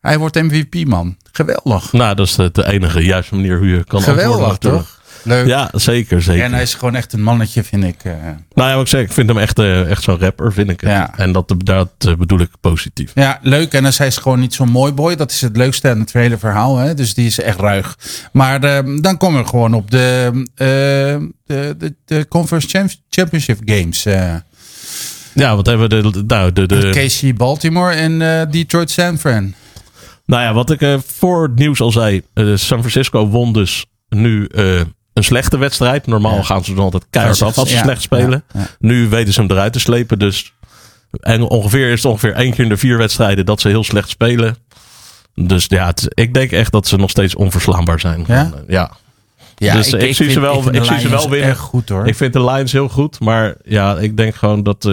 [0.00, 1.16] Hij wordt MVP, man.
[1.32, 1.92] Geweldig.
[1.92, 4.02] nou, dat is de, enige juiste manier hoe je kan.
[4.02, 4.94] Geweldig, toch?
[5.22, 5.46] Leuk.
[5.46, 6.44] Ja, zeker, zeker.
[6.44, 7.96] En hij is gewoon echt een mannetje, vind ik.
[8.04, 8.12] eh.
[8.54, 10.80] Nou ja, ik zeg, ik vind hem echt, eh, echt zo'n rapper, vind ik.
[10.80, 10.90] het.
[10.90, 11.12] Ja.
[11.16, 13.10] En dat, dat eh, bedoel ik positief.
[13.14, 13.72] Ja, leuk.
[13.72, 15.16] En hij is gewoon niet zo'n mooi boy.
[15.16, 16.76] Dat is het leukste aan het hele verhaal.
[16.76, 16.94] Hè?
[16.94, 17.98] Dus die is echt ruig.
[18.32, 18.60] Maar
[19.00, 24.04] dan komen we gewoon op de, de, de, de Conference Champ- Championship Games.
[25.40, 29.54] Ja, wat hebben we de, nou, de, de, KC Baltimore en eh, Detroit San Fran.
[30.26, 32.22] nou ja, wat ik eh, voor het nieuws al zei.
[32.34, 34.48] eh, San Francisco won dus nu
[35.12, 36.06] een slechte wedstrijd.
[36.06, 36.42] Normaal Ja.
[36.42, 38.44] gaan ze dan altijd keihard af als ze ja, slecht spelen.
[38.52, 38.66] ja.
[38.78, 40.18] Nu weten ze hem eruit te slepen.
[40.18, 40.52] Dus
[41.20, 44.08] en ongeveer is het ongeveer één keer in de vier wedstrijden dat ze heel slecht
[44.08, 44.56] spelen.
[45.34, 48.24] Dus ja, het- ik denk echt dat ze nog steeds onverslaanbaar zijn.
[48.26, 48.52] Ja?
[48.68, 48.90] Ja.
[49.56, 51.56] Ja, Dus ik zie ze wel- ik de zie ze wel winnen.
[51.56, 52.06] Goed hoor.
[52.06, 53.20] Ik vind de Lions heel goed.
[53.20, 54.84] Maar ja, ik denk gewoon dat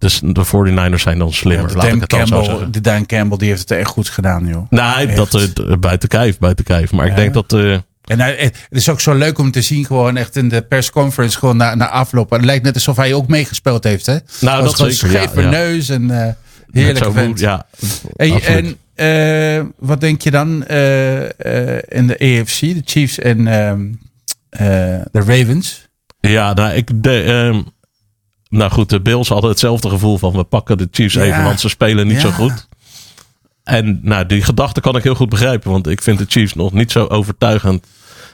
[0.00, 1.68] dus de 49ers zijn dan Ja, slimmer.
[1.68, 2.72] de laat ik Dan het dan zo Campbell, zeggen.
[2.72, 4.66] de Dan Campbell die heeft het echt goed gedaan, joh.
[4.70, 5.16] Nee, Echt.
[5.16, 6.92] dat eh, buiten kijf, buiten kijf.
[6.92, 7.52] Maar ik denk dat...
[7.52, 7.72] eh,
[8.04, 11.38] En hij, het is ook zo leuk om te zien, gewoon echt in de persconference,
[11.38, 12.30] gewoon na, na afloop.
[12.30, 14.16] Het lijkt net alsof hij ook meegespeeld heeft, hè?
[14.40, 16.36] Nou, dat gewoon zeker, ja, neus en eh net
[16.70, 17.28] heerlijke zo vent.
[17.28, 17.66] goed, Ja,
[18.40, 23.86] en eh, wat denk je dan eh, eh, in de AFC, de Chiefs en ehm,
[24.50, 24.60] eh,
[25.12, 25.88] de Ravens?
[26.20, 27.60] Ja, nou, ik de, ehm,
[28.50, 31.22] nou goed, de Bills hadden hetzelfde gevoel van we pakken de Chiefs Ja.
[31.22, 32.28] even, want ze spelen niet Ja.
[32.28, 32.68] zo goed.
[33.64, 36.72] En nou, die gedachte kan ik heel goed begrijpen, want ik vind de Chiefs nog
[36.72, 37.86] niet zo overtuigend.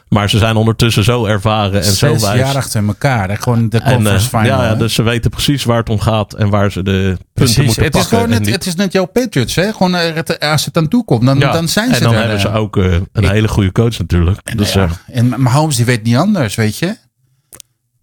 [0.09, 2.38] Maar ze zijn ondertussen zo ervaren en zo wijs.
[2.38, 3.29] jaar achter elkaar.
[3.29, 3.37] Hè?
[3.37, 4.44] Gewoon de En, conference final.
[4.46, 4.76] ja, ja, hè?
[4.76, 7.94] dus ze weten precies waar het om gaat en waar ze de punten moeten Het
[7.94, 8.18] is pakken.
[8.18, 9.55] gewoon En net, die- het is net jouw Patriots.
[9.55, 9.72] Hè?
[9.72, 12.18] Gewoon, eh, als het aan toe komt, dan, ja, dan zijn ze En dan er.
[12.20, 12.57] hebben ze eh.
[12.57, 14.57] ook eh, een hele goede coach natuurlijk.
[14.57, 14.85] dus ja.
[15.07, 16.96] eh, En Mahomes die weet niet anders, weet je.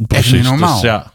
[0.08, 0.32] precies.
[0.32, 0.73] niet normaal.
[0.73, 1.12] Dus, ja.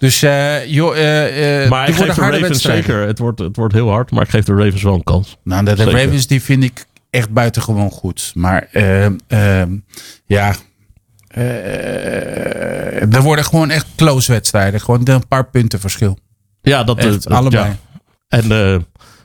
[0.00, 3.06] Dus eh, joh, eh, eh, Maar die ik geef de Ravens zeker.
[3.06, 5.36] Het wordt, het wordt heel hard, maar ik geef de Ravens wel een kans.
[5.44, 5.74] Nou, de.
[5.74, 8.32] Ravens die vind ik echt buitengewoon goed.
[8.34, 8.68] Maar
[10.26, 10.54] ja,
[11.28, 14.80] eh, er worden gewoon echt close wedstrijden.
[14.80, 16.18] Gewoon een paar punten verschil.
[16.62, 17.64] Ja, dat eh, allebei.
[17.68, 17.76] ja.
[18.28, 18.76] En, eh,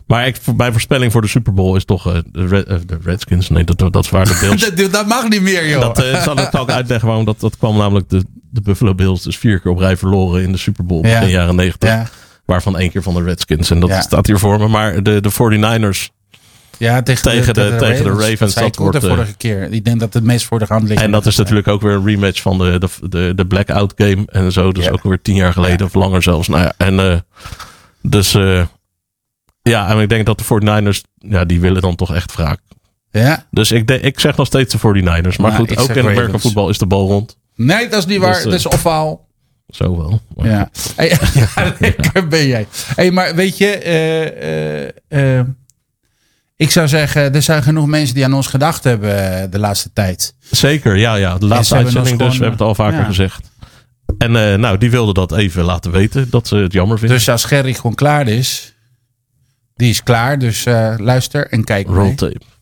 [0.08, 3.50] maar ik, voor- mijn voorspelling voor de Super Bowl is toch de, Red- de Redskins.
[3.50, 4.76] Nee, dat, dat waren de Bills.
[4.76, 5.82] dat, dat mag niet meer, joh.
[5.82, 7.26] dat zal ik ook uitleggen waarom.
[7.26, 8.24] Dat, dat kwam namelijk de,
[8.56, 11.14] de Buffalo Bills dus vier keer op rij verloren in de Super Bowl Ja.
[11.20, 11.90] begin jaren 90.
[11.90, 12.08] ja,
[12.46, 13.70] Waarvan één keer van de Redskins.
[13.72, 14.68] En dat staat hier voor me.
[14.68, 16.10] Maar de, de 49ers.
[16.78, 19.72] ja, tegen, Tegen de- tegen de Ravens, Dat, ook de wordt, eh, vorige keer.
[19.72, 21.02] Ik denk dat het meest voor de hand ligt.
[21.02, 24.24] En dat is natuurlijk ook weer een rematch van de, de, de, de Blackout Game.
[24.26, 24.72] En zo.
[24.72, 24.92] Dus Ja.
[24.92, 26.48] ook weer tien jaar geleden of langer zelfs.
[26.48, 27.18] Nou ja, en eh,
[28.02, 28.66] dus eh,
[29.62, 32.60] ja, en ik denk dat de 49ers, ja, die willen dan toch echt wraak.
[33.12, 33.46] Ja?
[33.52, 35.38] Dus ik, denk, ik zeg nog steeds de 49ers.
[35.38, 36.42] Maar Nou, goed, ook in Ravens.
[36.42, 37.38] voetbal is de bal rond.
[37.56, 38.44] Nee, dat is niet waar.
[38.44, 39.28] Dat is ofaal.
[39.68, 40.22] Zo wel.
[40.36, 40.70] Maar Ja.
[40.96, 41.10] Hey,
[41.56, 42.68] ja, lekker ben jij.
[42.96, 45.46] Hey, maar weet je, eh, eh,
[46.56, 50.36] ik zou zeggen, er zijn genoeg mensen die aan ons gedacht hebben de laatste tijd.
[50.40, 51.38] Zeker, ja, ja.
[51.38, 52.38] De laatste uitzending dus.
[52.38, 53.06] We hebben het al vaker ja.
[53.06, 53.52] gezegd.
[54.18, 56.30] En nou, die wilde dat even laten weten.
[56.30, 57.18] Dat ze het jammer vinden.
[57.18, 58.74] Dus als Gerry gewoon klaar is,
[59.76, 60.40] die is klaar.
[60.40, 60.66] Dus
[60.98, 62.16] luister en kijk Roll mee.
[62.16, 62.55] tape.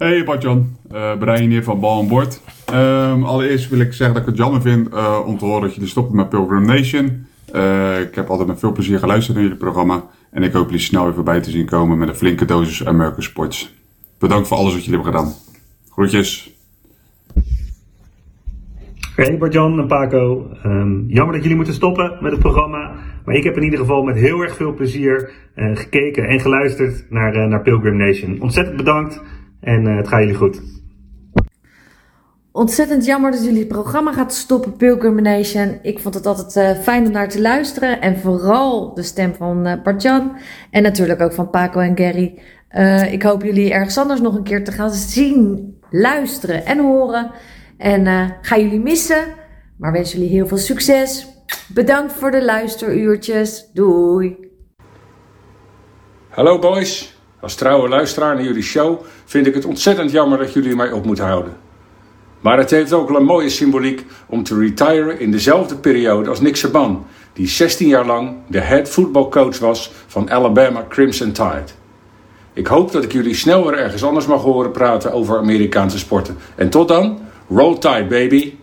[0.00, 2.40] Hey Bartjan, uh, Brian hier van Bal aan Boord.
[2.66, 5.74] Ehm, allereerst wil ik zeggen dat ik het jammer vind eh, om te horen dat
[5.74, 7.26] jullie stoppen met Pilgrim Nation.
[7.52, 10.04] Eh, ik heb altijd met veel plezier geluisterd naar jullie programma.
[10.30, 13.22] En ik hoop jullie snel weer voorbij te zien komen met een flinke dosis American
[13.22, 13.74] Sports.
[14.18, 15.32] Bedankt voor alles wat jullie hebben gedaan.
[15.90, 16.54] Groetjes.
[19.16, 22.92] Hey Bart-Jan en Paco, Ehm, jammer dat jullie moeten stoppen met het programma.
[23.24, 27.04] Maar ik heb in ieder geval met heel erg veel plezier eh, gekeken en geluisterd
[27.08, 28.40] naar, eh, naar Pilgrim Nation.
[28.40, 29.20] Ontzettend bedankt
[29.60, 30.60] en eh, het gaat jullie goed.
[32.52, 35.78] Ontzettend jammer dat jullie het programma gaat stoppen, Pilgrim Nation.
[35.82, 38.00] Ik vond het altijd eh, fijn om naar te luisteren.
[38.00, 40.36] En vooral de stem van eh Bart-Jan.
[40.70, 42.38] En natuurlijk ook van Paco en Gary.
[42.68, 47.30] Eh, ik hoop jullie ergens anders nog een keer te gaan zien, luisteren en horen.
[47.76, 49.24] En eh, ga jullie missen.
[49.76, 51.28] Maar wens jullie heel veel succes.
[51.74, 53.70] Bedankt voor de luisteruurtjes.
[53.72, 54.36] Doei.
[56.28, 60.76] Hallo boys, als trouwe luisteraar naar jullie show vind ik het ontzettend jammer dat jullie
[60.76, 61.56] mij op moeten houden.
[62.40, 66.56] Maar het heeft ook een mooie symboliek om te retiren in dezelfde periode als Nick
[66.56, 71.64] Saban, die 16 jaar lang de head voetbalcoach was van Alabama Crimson Tide.
[72.52, 76.36] Ik hoop dat ik jullie snel weer ergens anders mag horen praten over Amerikaanse sporten.
[76.54, 78.54] En tot dan, roll tide baby!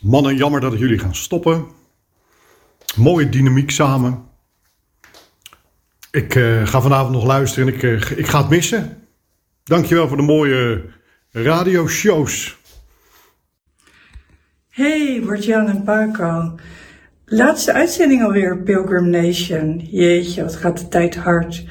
[0.00, 1.64] Mannen, jammer dat jullie gaan stoppen.
[2.96, 4.29] Mooie dynamiek samen.
[6.10, 9.08] Ik eh, ga vanavond nog luisteren en ik, eh, ik ga het missen.
[9.64, 10.84] Dankjewel voor de mooie
[11.30, 12.58] radioshows.
[14.68, 16.58] Hey, Bart-Jan en Paco.
[17.24, 19.88] Laatste uitzending alweer, Pilgrim Nation.
[19.90, 21.64] Jeetje, wat gaat de tijd hard.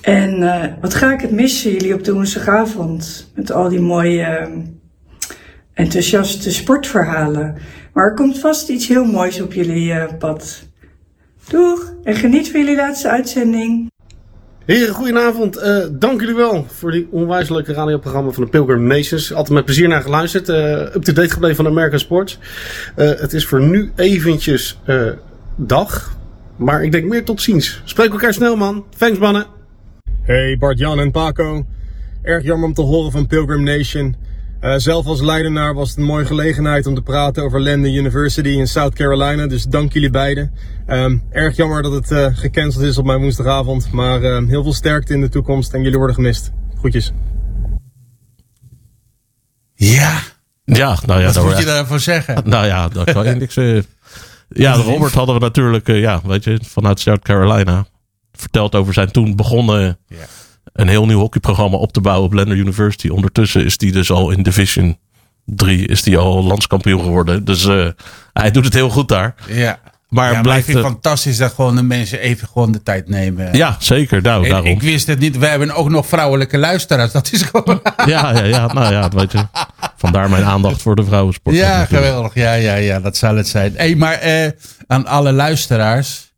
[0.00, 3.30] En eh, wat ga ik het missen, jullie op de woensdagavond.
[3.34, 4.48] Met al die mooie,
[5.72, 7.56] enthousiaste sportverhalen.
[7.92, 10.70] Maar er komt vast iets heel moois op jullie pad.
[11.52, 13.90] Doeg, en geniet van jullie laatste uitzending.
[14.64, 15.56] Heren, goedenavond.
[15.56, 19.32] Eh, dank jullie wel voor die onwijs leuke radioprogramma van de Pilgrim Nations.
[19.32, 20.48] Altijd met plezier naar geluisterd.
[20.48, 22.38] Eh, Up-to-date gebleven van American Sports.
[22.96, 25.06] Eh, het is voor nu eventjes eh,
[25.56, 26.16] dag.
[26.56, 27.82] Maar ik denk meer tot ziens.
[27.84, 28.84] Spreek elkaar snel, man.
[28.98, 29.46] Thanks, mannen.
[30.22, 31.66] Hey Bart-Jan en Paco.
[32.22, 34.16] Erg jammer om te horen van Pilgrim Nation.
[34.62, 38.48] Eh, zelf als Leidenaar was het een mooie gelegenheid om te praten over Landen University
[38.48, 39.46] in South Carolina.
[39.46, 40.52] Dus dank jullie beiden.
[40.86, 43.92] Ehm, erg jammer dat het eh, gecanceld is op mijn woensdagavond.
[43.92, 46.50] Maar ehm, heel veel sterkte in de toekomst en jullie worden gemist.
[46.78, 47.12] Groetjes.
[49.74, 50.20] Ja,
[50.64, 52.42] Ja, nou ja, wat moet je daarvoor zeggen?
[52.48, 53.56] Nou ja, dat kan je niks.
[53.56, 53.82] eh.
[54.48, 57.86] ja, Robert hadden we natuurlijk, eh, ja, weet je, vanuit South Carolina.
[58.32, 59.98] Verteld over zijn toen begonnen
[60.72, 63.08] een heel nieuw hockeyprogramma op te bouwen op Lander University.
[63.08, 64.98] Ondertussen is die dus al in Division
[65.44, 67.44] 3 is die al landskampioen geworden.
[67.44, 67.86] Dus eh,
[68.32, 69.34] hij doet het heel goed daar.
[69.48, 69.78] Ja.
[70.12, 72.82] Maar ja, blijft ik vind het eh, fantastisch dat gewoon de mensen even gewoon de
[72.82, 73.56] tijd nemen.
[73.56, 74.22] Ja, zeker.
[74.22, 74.66] Nou, daarom.
[74.66, 75.38] ik wist het niet.
[75.38, 77.12] We hebben ook nog vrouwelijke luisteraars.
[77.12, 77.80] Dat is gewoon...
[78.06, 79.46] Ja, ja, ja, nou ja, weet je.
[79.96, 81.56] Vandaar mijn aandacht voor de vrouwensport.
[81.56, 82.04] Ja, natuurlijk.
[82.04, 82.34] geweldig.
[82.34, 83.72] Ja, ja, ja, dat zal het zijn.
[83.76, 84.50] Hey, maar eh,
[84.86, 86.32] aan alle luisteraars.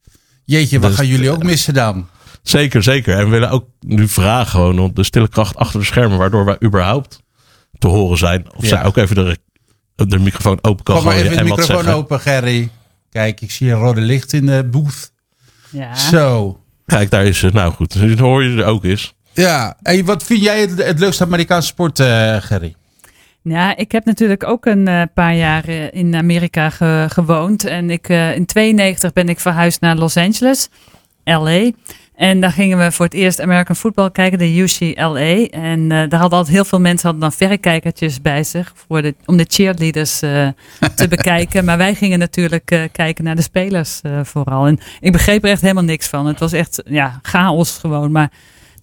[0.45, 2.09] Jeetje, wat Dus, gaan jullie ook missen dan?
[2.45, 3.19] Zeker, zeker.
[3.19, 6.45] En we willen ook nu vragen gewoon om de stille kracht achter de schermen, waardoor
[6.45, 7.23] wij überhaupt
[7.79, 8.47] te horen zijn.
[8.57, 8.69] Of Ja.
[8.69, 9.39] zij ook even de,
[10.07, 11.95] de microfoon open kan Kom maar gooien even de microfoon zeggen.
[11.95, 12.69] open, Gerry.
[13.11, 15.13] Kijk, ik zie een rode licht in de booth.
[15.71, 15.95] Ja.
[15.95, 16.59] Zo.
[16.87, 17.51] Kijk, daar is ze.
[17.53, 19.15] Nou goed, dus dan hoor je er ook eens.
[19.33, 22.75] Ja, en wat vind jij het, het leukste Amerikaanse sport, eh, Gerry?
[23.43, 27.65] Ja, ik heb natuurlijk ook een eh, paar jaar eh, in Amerika ge- gewoond.
[27.65, 30.69] En ik, in 92 ben ik verhuisd naar Los Angeles,
[31.25, 31.71] LA.
[32.15, 35.47] En daar gingen we voor het eerst American football kijken, de UCLA.
[35.47, 39.15] En eh, daar hadden altijd heel veel mensen hadden dan verrekijkertjes bij zich voor de,
[39.25, 40.49] om de cheerleaders eh,
[40.95, 41.65] te bekijken.
[41.65, 44.67] Maar wij gingen natuurlijk eh, kijken naar de spelers vooral.
[44.67, 46.27] En ik begreep er echt helemaal niks van.
[46.27, 48.13] Het was echt ja, chaos gewoon.
[48.13, 48.31] Maar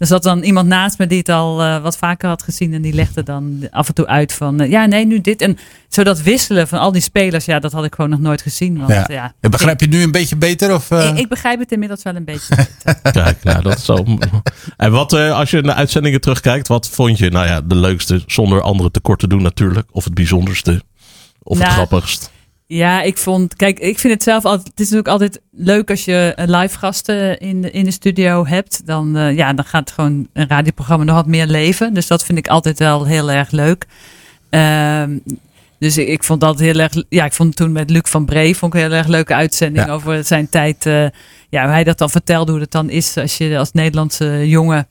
[0.02, 2.74] er zat dan iemand naast me die het al eh, wat vaker had gezien.
[2.74, 5.42] En die legde dan af en toe uit van, eh, ja, nee, nu dit.
[5.42, 5.58] En
[5.90, 8.78] zo dat wisselen van al die spelers, ja, dat had ik gewoon nog nooit gezien.
[8.78, 9.06] Want, Ja.
[9.08, 10.74] ja, En Begrijp je het nu een beetje beter?
[10.74, 11.08] Of, eh?
[11.08, 12.56] ik, ik begrijp het inmiddels wel een beetje.
[13.12, 14.06] Kijk, nou, dat is zo.
[14.78, 18.24] En wat, eh, als je naar uitzendingen terugkijkt, wat vond je, nou ja, de leukste,
[18.26, 20.82] zonder andere tekort te doen natuurlijk, of het bijzonderste,
[21.44, 22.32] of het Nou, grappigst?
[22.74, 26.06] Ja, ik vond, kijk, ik vind het zelf altijd, het is natuurlijk altijd leuk als
[26.06, 28.82] je een live gasten in de, in de studio hebt.
[28.86, 31.94] Dan, eh, ja, dan gaat gewoon een radioprogramma nog wat meer leven.
[31.94, 33.86] Dus dat vind ik altijd wel heel erg leuk.
[34.50, 35.18] Ehm,
[35.80, 38.56] dus ik, ik vond dat heel erg, ja, ik vond toen met Luc van Bree,
[38.58, 39.92] vond ik een heel erg leuke uitzending Ja.
[39.94, 40.86] over zijn tijd.
[40.86, 41.06] eh,
[41.50, 44.88] ja, hoe hij dat dan vertelde, hoe het dan is als je als Nederlandse jongen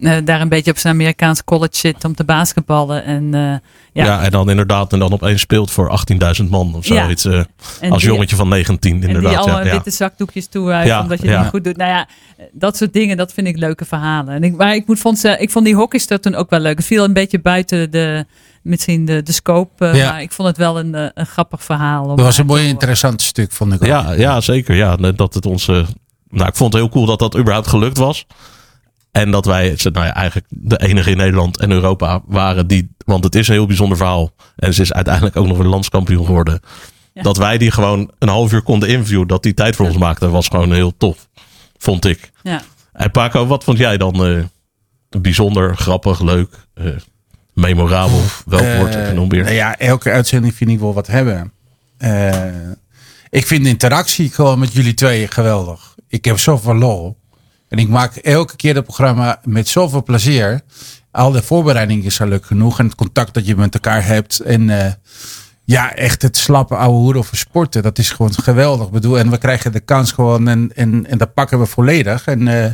[0.00, 3.04] eh, daar een beetje op zijn Amerikaanse college zit om te basketballen.
[3.04, 3.40] En eh,
[3.92, 4.04] Ja.
[4.04, 7.02] ja, en dan inderdaad, en dan opeens speelt voor 18.000 man of Ja.
[7.02, 7.24] zoiets.
[7.24, 7.42] eh,
[7.80, 9.36] En als die- jongetje van 19, En die inderdaad.
[9.36, 9.72] allemaal ja, ja.
[9.72, 11.40] witte zakdoekjes toehuizen Ja, omdat je het ja.
[11.40, 11.76] niet goed doet.
[11.76, 12.08] Nou ja,
[12.52, 14.34] dat soort dingen, dat vind ik leuke verhalen.
[14.34, 16.76] En ik, maar ik, moet, vond, ze, ik vond die hockeyster toen ook wel leuk.
[16.76, 18.24] Het viel een beetje buiten de,
[18.62, 19.86] misschien de, de scope.
[19.86, 20.10] eh, Ja.
[20.12, 22.02] Maar ik vond het wel een, eh, een grappig verhaal.
[22.02, 23.86] om Dat was een mooi interessant stuk, vond ik ook.
[23.88, 24.74] Ja, ja, zeker.
[24.74, 25.68] Ja, dat het ons.
[25.68, 25.86] eh,
[26.30, 28.26] nou, ik vond het heel cool dat dat überhaupt gelukt was.
[29.12, 32.94] En dat wij nou ja, eigenlijk de enige in Nederland en Europa waren die.
[33.04, 34.30] Want het is een heel bijzonder verhaal.
[34.56, 36.60] En ze is uiteindelijk ook nog een landskampioen geworden.
[37.14, 39.26] Dat wij die gewoon een half uur konden interviewen.
[39.26, 40.28] Dat die tijd voor ons maakte.
[40.30, 41.28] Was gewoon heel tof.
[41.78, 42.30] Vond ik.
[42.42, 42.62] Ja.
[42.92, 44.44] En Paco, wat vond jij dan eh,
[45.20, 46.86] bijzonder, grappig, leuk, eh,
[47.54, 48.20] memorabel?
[48.46, 49.42] Welk Eh, woord heb je nog meer?
[49.42, 51.52] nou ja, elke uitzending vind ik wel wat hebben.
[51.98, 52.48] Eh,
[53.30, 55.94] ik vind de interactie gewoon met jullie tweeën geweldig.
[56.08, 57.16] Ik heb zoveel lol.
[57.70, 60.60] En ik maak elke keer het programma met zoveel plezier.
[61.10, 62.78] Al de voorbereiding is al leuk genoeg.
[62.78, 64.40] En het contact dat je met elkaar hebt.
[64.40, 64.92] En eh,
[65.64, 67.82] ja, echt het slappe ouwe hoer over sporten.
[67.82, 68.90] Dat is gewoon geweldig.
[68.90, 70.48] Bedoel, en we krijgen de kans gewoon.
[70.48, 72.26] En, en, en dat pakken we volledig.
[72.26, 72.72] En eh,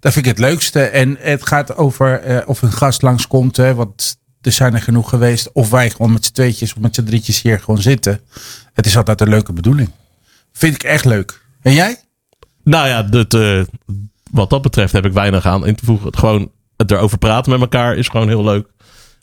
[0.00, 0.82] dat vind ik het leukste.
[0.82, 3.56] En het gaat over eh, of een gast langskomt.
[3.56, 5.52] Hè, want er zijn er genoeg geweest.
[5.52, 8.20] Of wij gewoon met z'n tweetjes of met z'n drietjes hier gewoon zitten.
[8.72, 9.90] Het is altijd een leuke bedoeling.
[10.52, 11.42] Vind ik echt leuk.
[11.62, 12.00] En jij?
[12.64, 13.32] Nou ja, dat,
[14.34, 16.06] wat dat betreft heb ik weinig aan in te voegen.
[16.06, 18.72] Het Gewoon het erover praten met elkaar is gewoon heel leuk.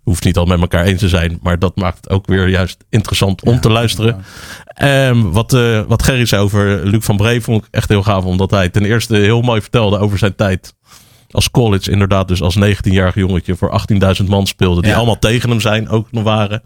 [0.03, 2.85] Hoeft niet al met elkaar eens te zijn, maar dat maakt het ook weer juist
[2.89, 4.23] interessant om te luisteren.
[4.65, 8.23] Ehm, wat, eh, wat Gerry zei over Luc van Bree vond ik echt heel gaaf,
[8.23, 10.75] omdat hij ten eerste heel mooi vertelde over zijn tijd
[11.31, 11.91] als college.
[11.91, 14.97] Inderdaad, dus als 19-jarig jongetje voor 18.000 man speelde, die Ja.
[14.97, 16.63] allemaal tegen hem zijn, ook nog waren.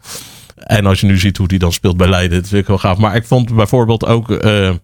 [0.55, 2.77] En als je nu ziet hoe die dan speelt bij Leiden, dat vind ik wel
[2.77, 2.97] gaaf.
[2.97, 4.75] Maar ik vond bijvoorbeeld ook eh, eh,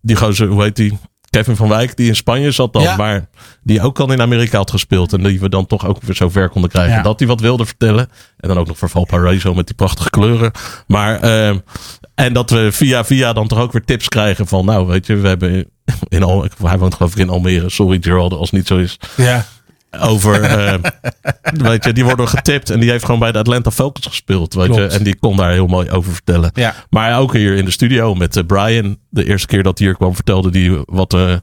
[0.00, 0.98] die gozer, hoe heet die?
[1.38, 2.96] Kevin van Wijk, die in Spanje zat dan, Ja.
[2.96, 3.28] maar
[3.62, 5.12] die ook al in Amerika had gespeeld.
[5.12, 6.94] En die we dan toch ook weer zo ver konden krijgen.
[6.96, 7.02] Ja.
[7.02, 8.08] Dat hij wat wilde vertellen.
[8.38, 10.50] En dan ook nog voor Valparaiso met die prachtige kleuren.
[10.86, 11.58] Maar, ehm,
[12.14, 15.16] en dat we via via dan toch ook weer tips krijgen van, nou weet je,
[15.16, 15.70] we hebben
[16.08, 17.70] in Al, hij woont geloof ik in Almere.
[17.70, 18.98] Sorry Gerald, als het niet zo is.
[19.16, 19.44] Ja.
[19.90, 20.74] Over, eh,
[21.70, 24.54] weet je, die worden getipt en die heeft gewoon bij de Atlanta Falcons gespeeld.
[24.54, 26.50] Weet je, en die kon daar heel mooi over vertellen.
[26.54, 26.74] Ja.
[26.90, 28.98] Maar ook hier in de studio met eh, Brian.
[29.08, 31.34] De eerste keer dat hij hier kwam vertelde hij wat eh,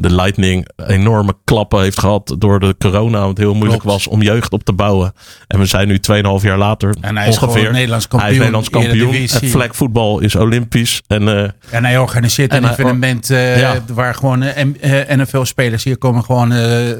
[0.00, 3.18] de Lightning enorme klappen heeft gehad door de corona.
[3.18, 3.96] Want het heel moeilijk Klopt.
[3.96, 5.12] was om jeugd op te bouwen.
[5.46, 7.58] En we zijn nu 2,5 jaar later En hij is ongeveer.
[7.58, 9.14] gewoon Nederlands Hij is kampioen, Nederlands kampioen.
[9.14, 11.02] Het vlekvoetbal is olympisch.
[11.06, 13.84] En, eh, En hij organiseert een En evenement eh, Ja.
[13.92, 16.94] waar gewoon M- eh, NFL-spelers hier komen gewoon e-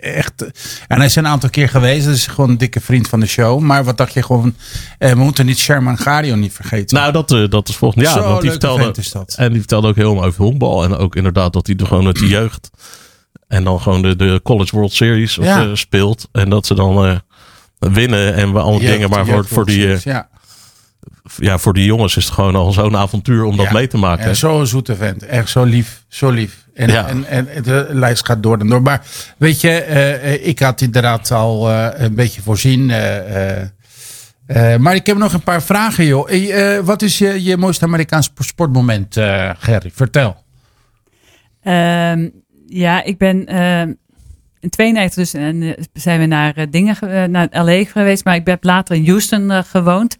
[0.00, 0.44] echt.
[0.88, 2.06] En hij is een aantal keer geweest.
[2.06, 3.60] Is gewoon een dikke vriend van de show.
[3.60, 4.54] Maar wat dacht je gewoon?
[4.98, 6.96] we moeten niet Sherman Gario niet vergeten.
[6.96, 9.34] Nou, dat, dat is volgens Ja, Zo'n want die vertelde, vent is dat.
[9.38, 10.84] En die vertelde ook heel over honkbal.
[10.84, 12.70] En ook inderdaad dat hij er gewoon met de jeugd.
[13.48, 15.62] En dan gewoon de, de College World Series of, Ja.
[15.62, 16.28] eh, speelt.
[16.32, 17.16] En dat ze dan eh,
[17.92, 19.10] winnen en we alle Jeugd- dingen.
[19.10, 20.28] Maar voor, voor, die, eh, ja.
[21.36, 23.72] ja, voor die jongens is het gewoon al zo'n avontuur om dat Ja.
[23.72, 24.24] mee te maken.
[24.24, 25.26] En zo'n zoete vent.
[25.26, 26.04] Echt zo lief.
[26.08, 26.66] Zo lief.
[26.74, 27.08] En, Ja.
[27.08, 28.82] en, en de lijst gaat door en door.
[28.82, 29.06] Maar
[29.38, 29.70] weet je,
[30.42, 32.90] ik had inderdaad al eh, een beetje voorzien.
[32.90, 33.66] eh, eh,
[34.46, 36.28] eh, maar ik heb nog een paar vragen, joh.
[36.84, 39.90] Wat is je, je mooiste Amerikaans sportmoment, eh Gerry?
[39.94, 40.36] Vertel.
[41.62, 42.28] Ehm,
[42.78, 43.46] ja, ik ben.
[43.46, 43.92] ehm,
[44.60, 48.24] in 92 dus en, eh, zijn we naar eh, dingen ge- eh, naar LA geweest,
[48.24, 50.16] maar ik heb later in Houston gewoond.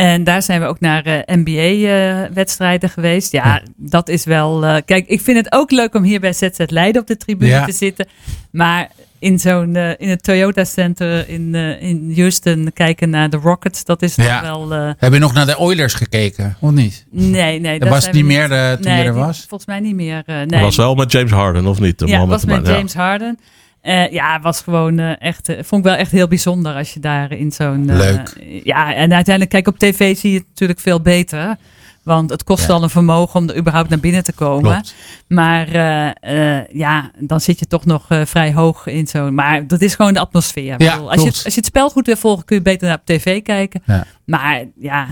[0.00, 3.32] En daar zijn we ook naar NBA-wedstrijden geweest.
[3.32, 4.64] Ja, dat is wel.
[4.64, 7.50] eh, kijk, ik vind het ook leuk om hier bij ZZ Leiden op de tribune
[7.50, 7.64] Ja.
[7.64, 8.06] te zitten.
[8.50, 8.88] Maar
[9.18, 13.84] in zo'n eh, in het Toyota Center in, eh, in Houston kijken naar de Rockets,
[13.84, 14.42] dat is toch Ja.
[14.42, 14.74] wel.
[14.74, 16.56] eh, Heb je nog naar de Oilers gekeken?
[16.60, 17.06] Of niet?
[17.10, 17.78] nee, nee.
[17.78, 19.38] Dat was niet meer eh, toen nee, je er die- was?
[19.48, 20.22] Volgens mij niet meer.
[20.26, 20.46] eh, nee.
[20.46, 21.98] Dat was wel met James Harden, of niet?
[21.98, 22.66] De Ja, man was met.
[22.66, 23.38] James Harden.
[23.80, 26.92] Eh, ja, het was gewoon eh, echt, eh, vond ik wel echt heel bijzonder als
[26.94, 27.90] je daar in zo'n...
[27.90, 28.36] eh, Leuk.
[28.64, 31.56] ja, en uiteindelijk, kijk, op tv zie je het natuurlijk veel beter.
[32.02, 32.72] Want het kost Ja.
[32.74, 34.70] al een vermogen om er überhaupt naar binnen te komen.
[34.72, 34.94] Klopt.
[35.28, 39.34] Maar eh, eh, ja, dan zit je toch nog vrij hoog in zo'n...
[39.34, 40.72] Maar dat is gewoon de atmosfeer.
[40.74, 42.88] Ik Ja, bedoel, als, je, als je het spel goed wil volgen, kun je beter
[42.88, 43.82] naar op tv kijken.
[43.86, 44.04] Ja.
[44.24, 45.06] Maar ja,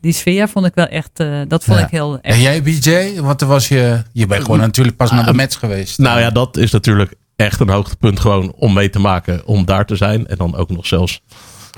[0.00, 1.10] die sfeer vond ik wel echt...
[1.14, 1.84] eh, dat vond Ja.
[1.84, 2.18] ik heel...
[2.20, 3.20] Echt, En jij, BJ?
[3.20, 4.02] Wat was je...
[4.12, 5.98] Je bent gewoon natuurlijk pas naar de match geweest.
[5.98, 7.14] Nou ja, dat is natuurlijk
[7.44, 10.26] echt een hoogtepunt gewoon om mee te maken, om daar te zijn.
[10.26, 11.20] En dan ook nog zelfs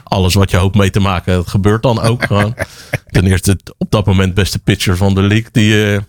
[0.03, 2.55] alles wat je hoopt mee te maken, dat gebeurt dan ook gewoon.
[3.07, 6.01] Ten eerste het op dat moment beste pitcher van de league, die, eh,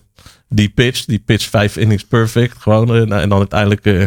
[0.49, 2.61] die pitch, die pitch vijf innings perfect.
[2.61, 4.03] Gewoon, eh, en dan uiteindelijk eh,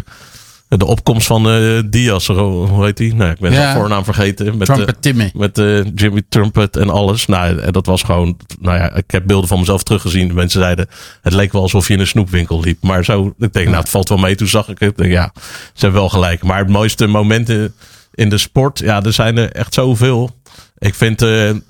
[0.68, 3.14] de opkomst van eh Diaz, hoe heet die?
[3.14, 3.56] Nou, ik ben Ja.
[3.62, 4.56] zijn voornaam vergeten.
[4.56, 5.30] Met, Trumpet eh, Timmy.
[5.34, 7.26] met eh, Jimmy Trumpet en alles.
[7.26, 8.36] Nou, en dat was gewoon.
[8.60, 10.34] Nou ja, ik heb beelden van mezelf teruggezien.
[10.34, 10.86] Mensen zeiden.
[11.22, 12.82] Het leek wel alsof je in een snoepwinkel liep.
[12.82, 13.34] Maar zo.
[13.38, 14.34] Ik denk, nou, het valt wel mee.
[14.34, 14.96] Toen zag ik het.
[14.96, 15.32] Denk, ja,
[15.72, 16.42] ze hebben wel gelijk.
[16.42, 17.74] Maar het mooiste momenten
[18.14, 18.78] in de sport.
[18.78, 20.30] Ja, er zijn er echt zoveel.
[20.78, 21.24] Ik vind.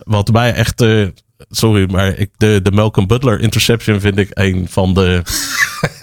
[0.04, 0.84] wat mij echt.
[1.50, 5.22] sorry, maar ik, de, de Malcolm Butler interception vind ik een van de.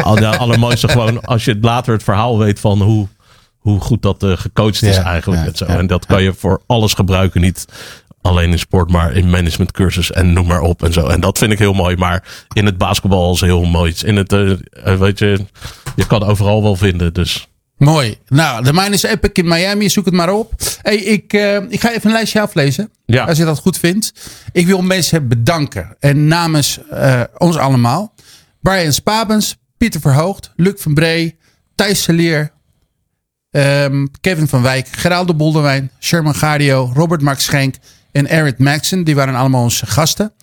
[0.06, 0.88] Al- ja, allermooiste.
[0.88, 3.08] Gewoon als je later het verhaal weet van hoe
[3.58, 5.42] hoe goed dat eh, gecoacht is Ja, eigenlijk.
[5.42, 5.66] ja, en, zo.
[5.66, 7.42] en dat kan je voor alles gebruiken.
[7.42, 7.66] Niet
[8.22, 11.08] alleen in sport, maar in managementcursus en noem maar op en zo.
[11.08, 11.96] En dat vind ik heel mooi.
[11.96, 13.94] Maar in het basketbal is heel mooi.
[14.06, 15.46] In het, eh, eh, weet je,
[15.96, 17.14] je kan overal wel vinden.
[17.14, 17.48] Dus
[17.78, 18.18] Mooi.
[18.28, 19.90] Nou, de mine is epic in Miami.
[19.90, 20.54] Zoek het maar op.
[20.82, 21.34] Hey, ik,
[21.70, 22.90] ik ga even een lijstje aflezen.
[23.06, 23.26] Ja.
[23.26, 24.14] Als je dat goed vindt.
[24.52, 25.96] Ik wil mensen bedanken.
[26.00, 26.80] En namens
[27.38, 28.14] ons allemaal.
[28.62, 31.38] Brian Spabens, Pieter Verhoogd, Luc van Bree,
[31.76, 32.52] Thijs Selier,
[33.52, 37.76] ehm, Kevin van Wijk, Geraldo Bolderwijn, Sherman Gario, Robert Mark Schenk
[38.12, 39.04] en Eric Maxson.
[39.04, 40.34] Die waren allemaal onze gasten.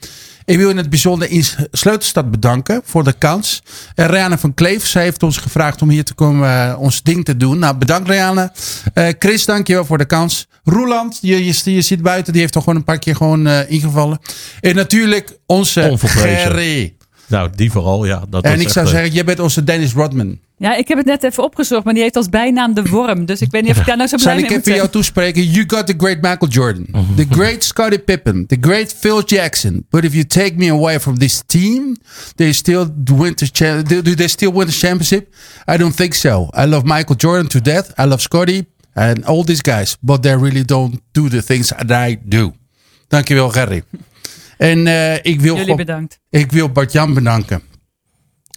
[0.45, 3.63] Ik wil in het bijzonder in Sleutelstad bedanken voor de kans.
[3.95, 7.25] En Rianne van Kleef, zij heeft ons gevraagd om hier te komen eh, ons ding
[7.25, 7.59] te doen.
[7.59, 8.53] Nou, bedankt Rianne.
[8.95, 10.49] Eh, Chris, dankjewel voor de kans.
[10.65, 13.71] Roeland, je, je, je zit buiten, die heeft toch gewoon een paar keer gewoon eh,
[13.71, 14.19] ingevallen.
[14.61, 15.95] En natuurlijk onze.
[15.99, 16.97] Gerry.
[17.33, 18.23] Nou, die vooral, ja.
[18.29, 18.95] Dat En ik zou leuk.
[18.95, 20.39] zeggen, jij bent onze Dennis Rodman.
[20.57, 23.25] Ja, ik heb het net even opgezocht, maar die heeft als bijnaam de worm.
[23.25, 24.65] Dus ik weet niet of ik daar nou zo blij Zal mee ik moet even
[24.73, 24.77] zijn.
[24.77, 25.43] jou toespreken?
[25.45, 26.87] You got the great Michael Jordan.
[27.17, 28.47] The great Scottie Pippen.
[28.47, 29.87] The great Phil Jackson.
[29.91, 31.97] But if you take me away from this team,
[32.35, 35.35] they still win the do they still win the championship?
[35.75, 36.49] I don't think so.
[36.57, 37.93] I love Michael Jordan to death.
[37.99, 38.65] I love Scottie
[38.95, 39.97] and all these guys.
[40.01, 42.53] But they really don't do the things that I do.
[43.09, 43.83] Dankjewel, Gerry.
[44.63, 46.19] En eh, ik wil Jullie gewoon- bedankt.
[46.31, 47.63] Ik wil Bart-Jan bedanken.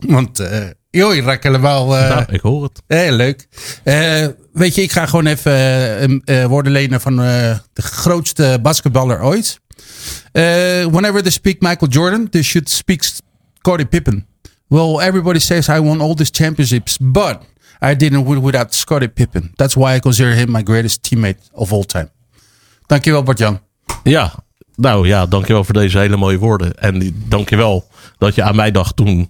[0.08, 1.98] Want, eh joh, je raakt helemaal...
[1.98, 2.82] eh, Nou, ik hoor het.
[2.88, 3.48] Heel leuk.
[3.84, 7.82] Eh, weet je, ik ga gewoon even eh, een, eh, woorden lenen van eh, de
[7.82, 9.60] grootste basketballer ooit.
[10.32, 10.44] Eh,
[10.86, 13.04] whenever they speak Michael Jordan, they should speak
[13.60, 14.28] Scottie Pippen.
[14.68, 17.38] Well, everybody says I won all these championships, but
[17.86, 19.52] I didn't win without Scottie Pippen.
[19.56, 22.10] That's why I consider him my greatest teammate of all time.
[22.86, 23.60] Dankjewel, Bart-Jan.
[24.04, 24.44] Ja,
[24.76, 26.78] nou ja, dankjewel voor deze hele mooie woorden.
[26.80, 29.30] En dankjewel dat je aan mij dacht toen,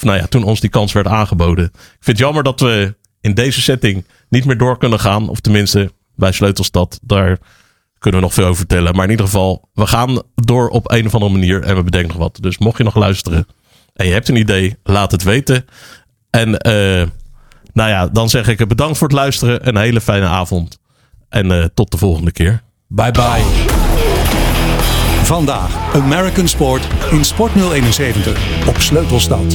[0.00, 1.64] nou ja, toen ons die kans werd aangeboden.
[1.64, 5.28] Ik vind het jammer dat we in deze setting niet meer door kunnen gaan.
[5.28, 7.38] Of tenminste, bij Sleutelstad, daar
[7.98, 8.94] kunnen we nog veel over vertellen.
[8.94, 12.10] Maar in ieder geval, we gaan door op een of andere manier en we bedenken
[12.10, 12.38] nog wat.
[12.40, 13.46] Dus mocht je nog luisteren
[13.94, 15.64] en je hebt een idee, laat het weten.
[16.30, 17.06] En eh,
[17.72, 19.68] nou ja, dan zeg ik bedankt voor het luisteren.
[19.68, 20.78] Een hele fijne avond.
[21.28, 22.62] En eh, tot de volgende keer.
[22.86, 23.71] Bye bye.
[25.32, 29.54] Vandaag American Sport in Sport 071 op Sleutelstad.